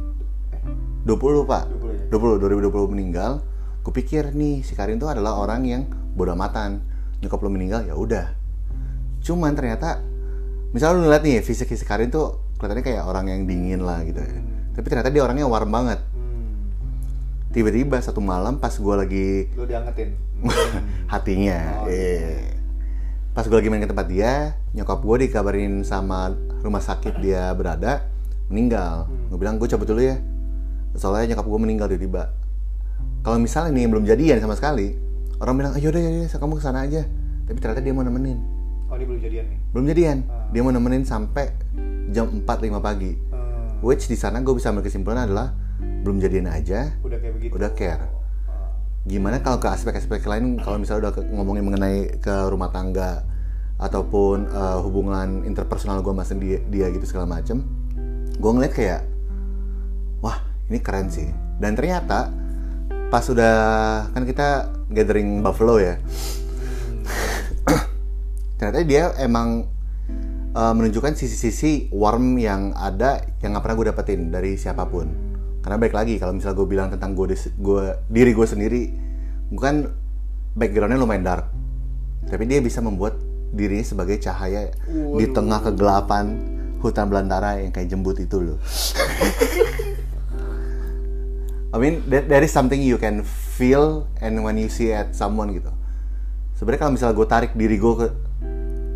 20 1.07 1.15
pak 1.47 1.63
20 1.79 1.95
ya? 1.95 2.03
20, 2.11 2.43
2020 2.75 2.91
meninggal 2.91 3.33
Gue 3.81 3.93
pikir 3.93 4.33
nih 4.33 4.61
si 4.61 4.75
Karin 4.75 4.97
tuh 4.97 5.07
adalah 5.07 5.37
orang 5.37 5.63
yang 5.63 5.83
bodoh 6.15 6.33
amatan 6.33 6.83
Nyokap 7.19 7.39
lo 7.39 7.51
meninggal 7.51 7.85
ya 7.85 7.95
udah 7.95 8.35
Cuman 9.21 9.53
ternyata 9.53 10.03
Misalnya 10.71 10.95
lu 10.97 11.01
ngeliat 11.05 11.23
nih 11.23 11.39
fisik 11.39 11.69
si 11.69 11.85
Karin 11.85 12.09
tuh 12.09 12.41
Kelihatannya 12.57 12.83
kayak 12.83 13.05
orang 13.05 13.27
yang 13.29 13.41
dingin 13.45 13.83
lah 13.83 14.01
gitu 14.03 14.19
ya 14.19 14.54
Tapi 14.75 14.85
ternyata 14.85 15.09
dia 15.09 15.23
orangnya 15.23 15.47
warm 15.47 15.71
banget 15.71 16.01
Hmm. 16.11 16.59
Tiba-tiba 17.51 17.99
satu 17.99 18.19
malam 18.19 18.59
pas 18.59 18.73
gue 18.73 18.95
lagi 18.95 19.29
Lu 19.55 19.65
diangetin. 19.65 20.19
hatinya 21.13 21.81
Oh, 21.81 21.89
eh. 21.89 22.53
Pas 23.31 23.43
gue 23.43 23.55
lagi 23.55 23.67
main 23.67 23.79
ke 23.79 23.89
tempat 23.89 24.07
dia 24.07 24.55
Nyokap 24.71 25.01
gue 25.01 25.17
dikabarin 25.25 25.83
sama 25.83 26.35
rumah 26.61 26.79
sakit 26.79 27.19
dia 27.19 27.51
berada 27.51 28.07
Meninggal 28.47 29.07
Gue 29.27 29.39
bilang 29.39 29.57
gue 29.57 29.67
cabut 29.67 29.87
dulu 29.87 30.03
ya 30.03 30.19
Soalnya 30.95 31.35
nyokap 31.35 31.47
gue 31.47 31.61
meninggal 31.61 31.87
tiba-tiba 31.89 32.31
Kalau 33.23 33.39
misalnya 33.39 33.71
nih 33.73 33.87
belum 33.89 34.05
jadian 34.05 34.39
sama 34.39 34.55
sekali 34.55 34.95
Orang 35.35 35.59
bilang, 35.59 35.75
ayo 35.75 35.91
udah 35.91 35.99
ya, 35.99 36.31
kamu 36.31 36.55
ke 36.55 36.63
sana 36.63 36.87
aja 36.87 37.03
Tapi 37.45 37.59
ternyata 37.59 37.83
dia 37.83 37.91
mau 37.91 38.03
nemenin 38.03 38.39
Oh, 38.87 38.95
ini 38.95 39.05
belum 39.05 39.19
jadian 39.19 39.45
nih. 39.49 39.59
Belum 39.71 39.85
jadian 39.85 40.17
Ah. 40.27 40.47
Dia 40.51 40.61
mau 40.61 40.71
nemenin 40.71 41.03
sampai 41.03 41.51
jam 42.09 42.31
4-5 42.31 42.47
pagi 42.79 43.13
Hmm. 43.19 43.34
Which 43.85 44.09
di 44.09 44.16
sana 44.16 44.40
gue 44.40 44.57
bisa 44.57 44.73
ambil 44.73 44.81
kesimpulan 44.81 45.29
adalah 45.29 45.53
Belum 46.01 46.16
jadian 46.16 46.49
aja 46.49 46.97
Udah 47.05 47.20
kayak 47.20 47.35
begitu. 47.37 47.53
Udah 47.61 47.70
care. 47.77 48.09
Gimana 49.05 49.44
kalau 49.44 49.61
ke 49.61 49.68
aspek-aspek 49.68 50.25
lain 50.25 50.57
kalau 50.57 50.81
misalnya 50.81 51.09
udah 51.09 51.12
ke- 51.20 51.29
ngomongin 51.29 51.64
mengenai 51.68 52.16
ke 52.25 52.35
rumah 52.49 52.73
tangga 52.73 53.29
ataupun 53.77 54.49
eh, 54.49 54.79
hubungan 54.81 55.44
interpersonal 55.44 56.01
gue 56.01 56.14
sama 56.16 56.40
dia, 56.40 56.59
dia 56.73 56.87
gitu 56.88 57.05
segala 57.05 57.29
macem 57.29 57.61
gue 58.35 58.51
ngeliat 58.51 58.73
kayak 58.75 59.03
wah 60.25 60.40
ini 60.73 60.81
keren 60.81 61.12
sih. 61.12 61.29
Dan 61.61 61.77
ternyata 61.77 62.33
pas 63.12 63.23
sudah 63.23 63.55
kan 64.11 64.25
kita 64.25 64.73
gathering 64.88 65.44
buffalo 65.44 65.77
ya. 65.79 66.01
Ternyata 68.59 68.81
dia 68.88 69.12
emang 69.20 69.68
eh, 70.55 70.73
menunjukkan 70.75 71.19
sisi-sisi 71.19 71.90
warm 71.90 72.38
yang 72.38 72.71
ada 72.79 73.21
yang 73.43 73.59
nggak 73.59 73.62
pernah 73.67 73.77
gue 73.77 73.87
dapetin 73.90 74.21
dari 74.31 74.55
siapa 74.55 74.87
pun. 74.87 75.11
Karena 75.61 75.77
baik 75.81 75.95
lagi 75.97 76.14
kalau 76.21 76.37
misalnya 76.37 76.57
gue 76.61 76.69
bilang 76.69 76.88
tentang 76.93 77.19
gue 77.19 77.35
gue 77.37 77.85
diri 78.09 78.33
gue 78.37 78.47
sendiri 78.47 78.83
bukan 79.49 79.88
backgroundnya 80.55 81.01
lumayan 81.01 81.25
dark 81.25 81.47
tapi 82.29 82.49
dia 82.49 82.61
bisa 82.61 82.81
membuat 82.81 83.17
dirinya 83.55 83.85
sebagai 83.85 84.19
cahaya 84.19 84.73
di 84.90 85.27
tengah 85.31 85.61
kegelapan 85.62 86.37
hutan 86.83 87.09
belantara 87.09 87.64
yang 87.64 87.73
kayak 87.73 87.88
jembut 87.88 88.19
itu 88.21 88.40
loh. 88.40 88.59
I 91.75 91.77
mean 91.81 92.07
that, 92.07 92.31
that 92.31 92.43
is 92.47 92.55
something 92.55 92.79
you 92.79 92.99
can 92.99 93.27
feel 93.27 94.07
and 94.23 94.43
when 94.47 94.59
you 94.59 94.71
see 94.71 94.95
at 94.95 95.14
someone 95.17 95.51
gitu. 95.55 95.71
Sebenarnya 96.55 96.81
kalau 96.87 96.93
misalnya 96.95 97.14
gue 97.19 97.27
tarik 97.27 97.53
diri 97.59 97.77
gue 97.79 97.95
ke 97.99 98.07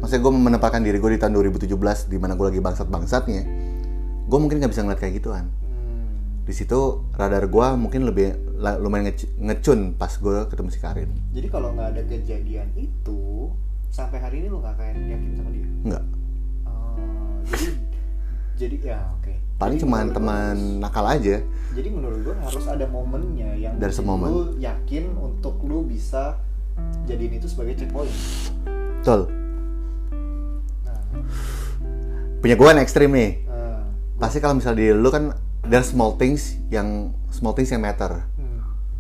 maksudnya 0.09 0.25
gue 0.25 0.35
menempatkan 0.41 0.81
diri 0.81 0.97
gue 0.97 1.11
di 1.13 1.21
tahun 1.21 1.37
2017 1.37 1.69
di 2.09 2.17
mana 2.17 2.33
gue 2.33 2.49
lagi 2.49 2.65
bangsat 2.65 2.89
bangsatnya 2.89 3.45
gue 4.25 4.39
mungkin 4.41 4.57
nggak 4.57 4.73
bisa 4.73 4.81
ngeliat 4.81 4.97
kayak 4.97 5.21
gituan 5.21 5.53
Hmm. 5.69 6.49
di 6.49 6.57
situ 6.57 6.81
radar 7.13 7.45
gue 7.45 7.67
mungkin 7.77 8.09
lebih 8.09 8.33
lumayan 8.79 9.13
ngec- 9.13 9.37
ngecun 9.37 9.93
pas 9.95 10.09
gue 10.11 10.49
ketemu 10.49 10.69
si 10.71 10.81
Karin 10.81 11.13
Jadi 11.29 11.45
kalau 11.47 11.77
nggak 11.77 11.93
ada 11.93 12.03
kejadian 12.05 12.73
itu, 12.75 13.53
sampai 13.87 14.17
hari 14.17 14.41
ini 14.41 14.49
lu 14.49 14.59
nggak 14.59 14.75
kayak 14.75 14.97
yakin 14.97 15.31
sama 15.35 15.51
dia? 15.53 15.67
nggak 15.85 16.05
Oh, 16.65 17.37
jadi 17.45 17.69
jadi 18.57 18.77
ya 18.83 18.99
oke. 19.13 19.33
paling 19.61 19.77
Jadi 19.77 19.85
cuma 19.85 19.97
teman 20.09 20.57
harus- 20.57 20.81
nakal 20.81 21.05
aja 21.05 21.37
Jadi 21.69 21.89
menurut 21.93 22.21
gue 22.25 22.37
harus 22.41 22.65
ada 22.65 22.87
momennya 22.89 23.51
yang 23.55 23.77
moment. 24.03 24.33
lu 24.33 24.41
yakin 24.57 25.05
untuk 25.15 25.61
lu 25.63 25.85
bisa 25.85 26.41
jadiin 27.05 27.37
itu 27.37 27.45
sebagai 27.45 27.77
checkpoint. 27.77 28.09
betul 28.99 29.29
punya 32.39 32.55
gue 32.55 32.67
yang 32.67 32.83
ekstrim 32.83 33.11
nih 33.15 33.47
nah, 33.47 33.83
pasti 34.19 34.39
kalau 34.39 34.59
misalnya 34.59 34.79
di 34.79 34.87
lu 34.95 35.11
kan 35.11 35.35
there 35.67 35.85
small 35.85 36.17
things 36.17 36.57
yang 36.73 37.13
small 37.31 37.53
things 37.53 37.71
yang 37.71 37.83
matter 37.83 38.25
hmm. 38.37 38.49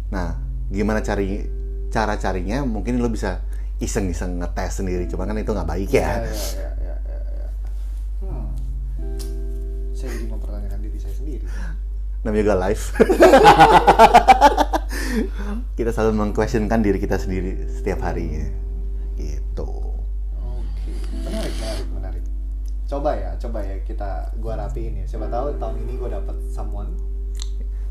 Nah, 0.08 0.40
gimana 0.72 1.04
cari 1.04 1.44
cara 1.92 2.16
carinya? 2.16 2.64
Mungkin 2.64 2.96
lo 3.00 3.08
bisa 3.12 3.40
iseng-iseng 3.78 4.38
ngetes 4.40 4.72
sendiri, 4.82 5.06
cuma 5.06 5.26
kan 5.28 5.38
itu 5.38 5.52
nggak 5.52 5.68
baik 5.68 5.88
Ya, 5.92 6.00
ya. 6.00 6.02
ya, 6.02 6.08
ya, 6.32 6.68
ya, 6.80 6.96
ya, 6.96 7.18
ya. 7.28 7.48
Hmm. 8.24 8.48
Saya 9.94 10.10
jadi 10.16 10.26
mempertanyakan 10.32 10.80
diri 10.82 10.98
saya 10.98 11.14
sendiri. 11.14 11.44
Namanya 12.24 12.42
juga 12.42 12.56
live. 12.66 12.84
kita 15.78 15.94
selalu 15.94 16.12
mengquestionkan 16.18 16.82
diri 16.82 16.98
kita 16.98 17.14
sendiri 17.20 17.68
setiap 17.70 18.02
harinya. 18.02 18.50
Coba 22.88 23.12
ya, 23.12 23.36
coba 23.36 23.60
ya 23.60 23.76
kita 23.84 24.32
gua 24.40 24.56
rapiin 24.56 25.04
ya. 25.04 25.04
Siapa 25.04 25.28
tahu 25.28 25.60
tahun 25.60 25.76
ini 25.84 26.00
gua 26.00 26.08
dapet 26.08 26.40
someone. 26.48 26.96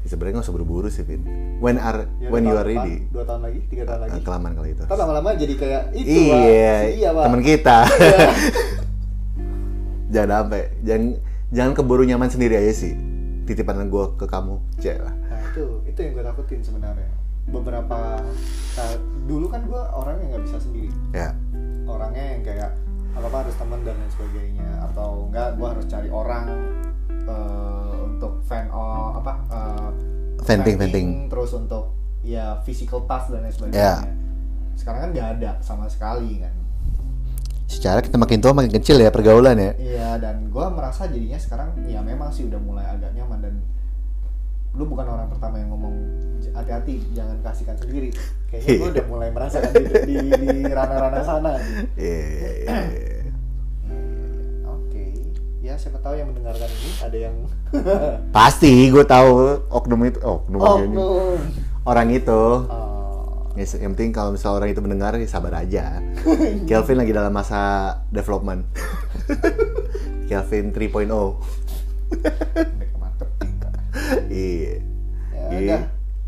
Ya, 0.01 0.07
Sebenarnya 0.09 0.41
nggak 0.41 0.45
usah 0.49 0.55
buru-buru 0.57 0.89
sih, 0.89 1.05
Vin. 1.05 1.21
When 1.61 1.77
are 1.77 2.09
Ya, 2.17 2.33
when 2.33 2.49
you 2.49 2.57
are 2.57 2.65
depan, 2.65 2.81
ready? 2.81 3.05
Dua 3.13 3.21
tahun 3.21 3.45
lagi, 3.45 3.59
tiga 3.69 3.85
tahun 3.85 3.99
lagi. 4.09 4.17
Eh, 4.17 4.21
Kelamaan 4.25 4.53
kalau 4.57 4.67
itu. 4.73 4.81
Ntar 4.89 4.97
lama-lama 4.97 5.29
jadi 5.37 5.53
kayak 5.53 5.83
itu, 5.93 6.17
iya, 6.33 6.89
iya, 6.89 7.09
teman 7.13 7.41
kita. 7.45 7.85
Iya. 7.85 8.29
jangan 10.17 10.29
sampai, 10.33 10.61
jangan 10.81 11.03
jangan 11.53 11.71
keburu 11.77 12.01
nyaman 12.01 12.29
sendiri 12.33 12.57
aja 12.57 12.73
sih. 12.73 12.97
Titipan 13.45 13.85
gue 13.93 14.05
ke 14.17 14.25
kamu, 14.25 14.59
cek 14.81 14.97
lah. 14.97 15.13
Nah 15.13 15.39
itu, 15.53 15.65
itu 15.85 15.99
yang 16.01 16.11
gue 16.17 16.25
takutin 16.25 16.59
sebenarnya. 16.65 17.07
Beberapa 17.47 18.17
saat 18.73 18.97
dulu 19.29 19.45
kan 19.47 19.61
gue 19.63 19.81
orang 19.93 20.19
yang 20.25 20.29
nggak 20.35 20.43
bisa 20.49 20.57
sendiri. 20.57 20.89
Ya, 21.13 21.37
cari 25.87 26.09
orang 26.09 26.45
eh, 27.23 27.93
untuk 28.05 28.43
fan 28.43 28.67
oh, 28.69 29.15
apa 29.15 29.33
eh, 29.47 29.89
Venting, 30.39 30.75
venting. 30.77 31.07
terus 31.27 31.51
untuk 31.51 31.91
ya 32.21 32.59
physical 32.61 33.03
touch 33.03 33.27
dan 33.27 33.41
lain 33.41 33.49
Ya. 33.49 33.53
sebagainya. 33.53 33.91
Sekarang 34.73 34.99
kan 35.01 35.09
nggak 35.11 35.29
ada 35.35 35.51
sama 35.59 35.87
sekali 35.87 36.39
kan. 36.39 36.53
secara 37.67 37.99
kita 37.99 38.15
makin 38.15 38.39
tua 38.39 38.55
makin 38.55 38.71
kecil 38.71 38.95
ya 38.95 39.11
pergaulan 39.11 39.55
ya. 39.55 39.71
Iya 39.75 40.09
dan 40.17 40.47
gue 40.47 40.65
merasa 40.69 41.03
jadinya 41.05 41.35
sekarang 41.35 41.75
ya 41.83 41.99
memang 41.99 42.31
sih 42.31 42.47
udah 42.47 42.55
mulai 42.57 42.87
agak 42.87 43.11
nyaman 43.11 43.43
dan 43.43 43.53
lu 44.71 44.85
bukan 44.85 45.03
orang 45.03 45.27
pertama 45.27 45.57
yang 45.57 45.67
ngomong 45.69 45.91
"J- 46.39 46.53
hati-hati 46.53 47.11
jangan 47.11 47.35
kasihkan 47.41 47.75
sendiri. 47.75 48.15
Kayaknya 48.47 48.71
gue 48.73 48.89
udah 48.93 49.05
mulai 49.07 49.29
merasakan 49.31 49.71
di, 49.73 49.83
di, 49.83 50.15
di 50.31 50.53
ranah-ranah 50.63 51.23
sana. 51.23 51.51
gitu. 51.59 51.83
Iya, 51.97 52.19
iya, 52.23 52.49
iya. 52.87 53.16
Ya 55.67 55.75
siapa 55.75 55.99
tahu 55.99 56.15
yang 56.15 56.31
mendengarkan 56.31 56.71
ini 56.71 56.91
ada 57.03 57.17
yang 57.27 57.35
Pasti 58.39 58.87
gue 58.87 59.03
tahu 59.03 59.67
oknum 59.67 59.99
itu, 60.07 60.15
oknum 60.23 60.63
oh 60.63 60.79
ini. 60.79 60.95
orang 61.83 62.07
itu. 62.07 62.41
Oh, 62.71 62.87
Ya, 63.57 63.67
yang 63.81 63.91
penting 63.97 64.15
kalau 64.15 64.31
misalnya 64.31 64.63
orang 64.63 64.69
itu 64.71 64.79
mendengar 64.79 65.11
ya 65.19 65.27
sabar 65.27 65.59
aja. 65.59 65.99
Kelvin 66.71 67.03
lagi 67.03 67.11
dalam 67.11 67.35
masa 67.35 67.91
development. 68.15 68.63
Kelvin 70.31 70.71
3.0. 70.71 70.87
udah 70.87 71.35
ke 72.87 72.97
marketing. 73.01 73.51
Pak. 73.59 73.73
Iya. 74.31 74.75
Ya 75.51 75.57
Iya. 75.59 75.77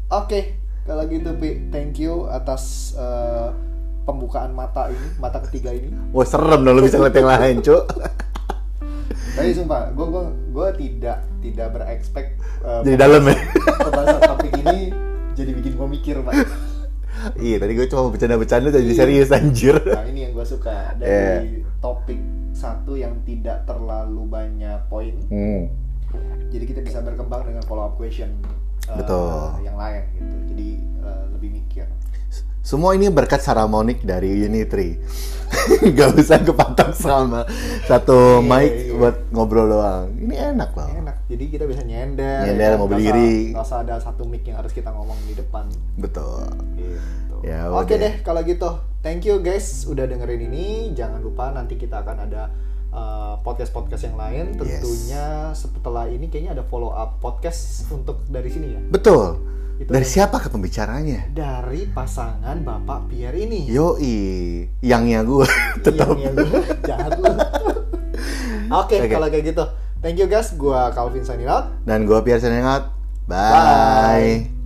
Oke, 0.09 0.59
kalau 0.83 1.07
gitu 1.07 1.31
Pi, 1.39 1.69
thank 1.71 1.95
you 1.95 2.27
atas 2.27 2.91
eh, 2.99 3.47
pembukaan 4.03 4.51
mata 4.51 4.91
ini, 4.91 5.07
mata 5.15 5.39
ketiga 5.47 5.71
ini. 5.71 5.95
Wah 6.11 6.27
serem 6.27 6.65
dong 6.65 6.75
lu 6.75 6.83
bisa 6.83 6.99
ngeliat 6.99 7.15
yang 7.15 7.29
lain, 7.29 7.55
Cuk. 7.63 7.83
Tapi 9.09 9.49
sumpah, 9.55 9.93
gue 9.93 10.05
gue 10.05 10.23
gue 10.51 10.67
tidak 10.77 11.17
tidak 11.39 11.67
berekspek 11.73 12.25
eh, 12.65 12.81
Jadi 12.85 12.97
dalam 12.97 13.23
ya? 13.25 13.35
pembahasan 13.87 14.21
topik 14.25 14.51
ini 14.59 14.79
jadi 15.37 15.51
bikin 15.55 15.73
gue 15.79 15.87
mikir 15.87 16.15
pak. 16.19 16.33
iya, 17.39 17.55
tadi 17.59 17.71
gue 17.75 17.87
cuma 17.87 18.11
bercanda-bercanda 18.11 18.69
jadi 18.75 18.95
serius 18.95 19.29
anjir. 19.31 19.79
Nah 19.79 20.03
ini 20.07 20.27
yang 20.27 20.33
gue 20.35 20.45
suka 20.47 20.95
dari 20.99 21.63
topik 21.79 22.19
satu 22.51 22.99
yang 22.99 23.15
tidak 23.23 23.63
terlalu 23.63 24.27
banyak 24.27 24.79
poin. 24.91 25.15
Hmm. 25.31 25.71
Jadi 26.49 26.63
kita 26.65 26.81
bisa 26.83 26.99
berkembang 26.99 27.47
dengan 27.47 27.63
follow 27.63 27.87
up 27.87 27.95
question 27.95 28.35
eh, 28.89 28.97
Betul. 28.99 29.63
yang 29.63 29.77
lain 29.79 30.03
gitu. 30.17 30.35
Jadi 30.51 30.69
eh, 31.05 31.23
lebih 31.31 31.49
mikir. 31.63 31.85
Semua 32.59 32.93
ini 32.93 33.07
berkat 33.07 33.39
Saramonic 33.39 34.03
dari 34.03 34.43
Unitri. 34.43 34.99
Gak 35.97 36.13
usah 36.13 36.39
kepatok 36.39 36.93
sama 36.93 37.41
satu 37.83 38.37
Iya, 38.37 38.45
mic 38.45 38.69
iya. 38.69 38.93
buat 38.93 39.15
ngobrol 39.29 39.65
doang. 39.67 40.13
Ini 40.13 40.53
enak 40.53 40.69
loh. 40.71 40.89
enak 40.91 41.15
jadi 41.25 41.43
kita 41.47 41.65
bisa 41.65 41.81
nyender 41.81 42.41
Nyender, 42.43 42.71
ya. 42.71 42.77
mau 42.77 42.85
berdiri. 42.85 43.53
nggak 43.53 43.61
usah 43.63 43.81
ada 43.81 43.97
satu 43.97 44.25
mic 44.25 44.41
yang 44.43 44.57
harus 44.57 44.69
kita 44.69 44.89
ngomong 44.89 45.17
di 45.25 45.33
depan 45.33 45.65
Betul. 45.95 46.45
gitu 46.73 47.37
Ya, 47.41 47.69
oke 47.69 47.85
udah. 47.87 47.97
deh 47.97 48.13
kalau 48.19 48.41
gitu 48.41 48.69
thank 48.99 49.23
you 49.23 49.39
guys 49.39 49.85
udah 49.85 50.03
dengerin 50.03 50.41
ini 50.43 50.67
jangan 50.91 51.17
lupa 51.19 51.49
nanti 51.49 51.77
kita 51.77 52.01
akan 52.01 52.27
ada 52.27 52.49
podcast 53.39 53.69
podcast 53.69 54.03
yang 54.03 54.17
lain 54.17 54.57
tentunya 54.57 55.25
setelah 55.53 56.05
ini 56.05 56.27
kayaknya 56.27 56.51
ada 56.51 56.63
follow 56.63 56.91
up 56.91 57.17
podcast 57.17 57.85
untuk 57.87 58.25
dari 58.25 58.49
sini 58.49 58.67
ya 58.69 58.81
Betul. 58.83 59.37
Itu 59.79 59.87
Dari 59.87 60.03
siapa 60.03 60.37
ke 60.37 60.47
pembicaranya? 60.47 61.31
dari 61.31 61.87
pasangan 61.87 62.59
bapak 62.59 63.07
Pierre 63.07 63.39
ini 63.39 63.63
Yoi, 63.65 64.17
yangnya 64.81 65.23
gue 65.23 65.47
tetap. 65.85 66.13
Yang- 66.13 66.35
yang- 66.35 66.67
jahat 66.89 67.11
lu 67.15 67.31
oke 68.69 68.91
Oke. 68.93 69.07
kalau 69.07 69.27
kayak 69.27 69.45
gitu 69.47 69.63
thank 69.99 70.15
you 70.15 70.27
guys 70.27 70.51
gua 70.53 70.91
Calvin 70.91 71.23
signing 71.23 71.47
out 71.47 71.71
Dan 71.81 72.03
gue 72.03 72.19
Pierre 72.21 72.37
Senengat. 72.37 72.91
Bye. 73.23 73.55
Bye. 74.45 74.58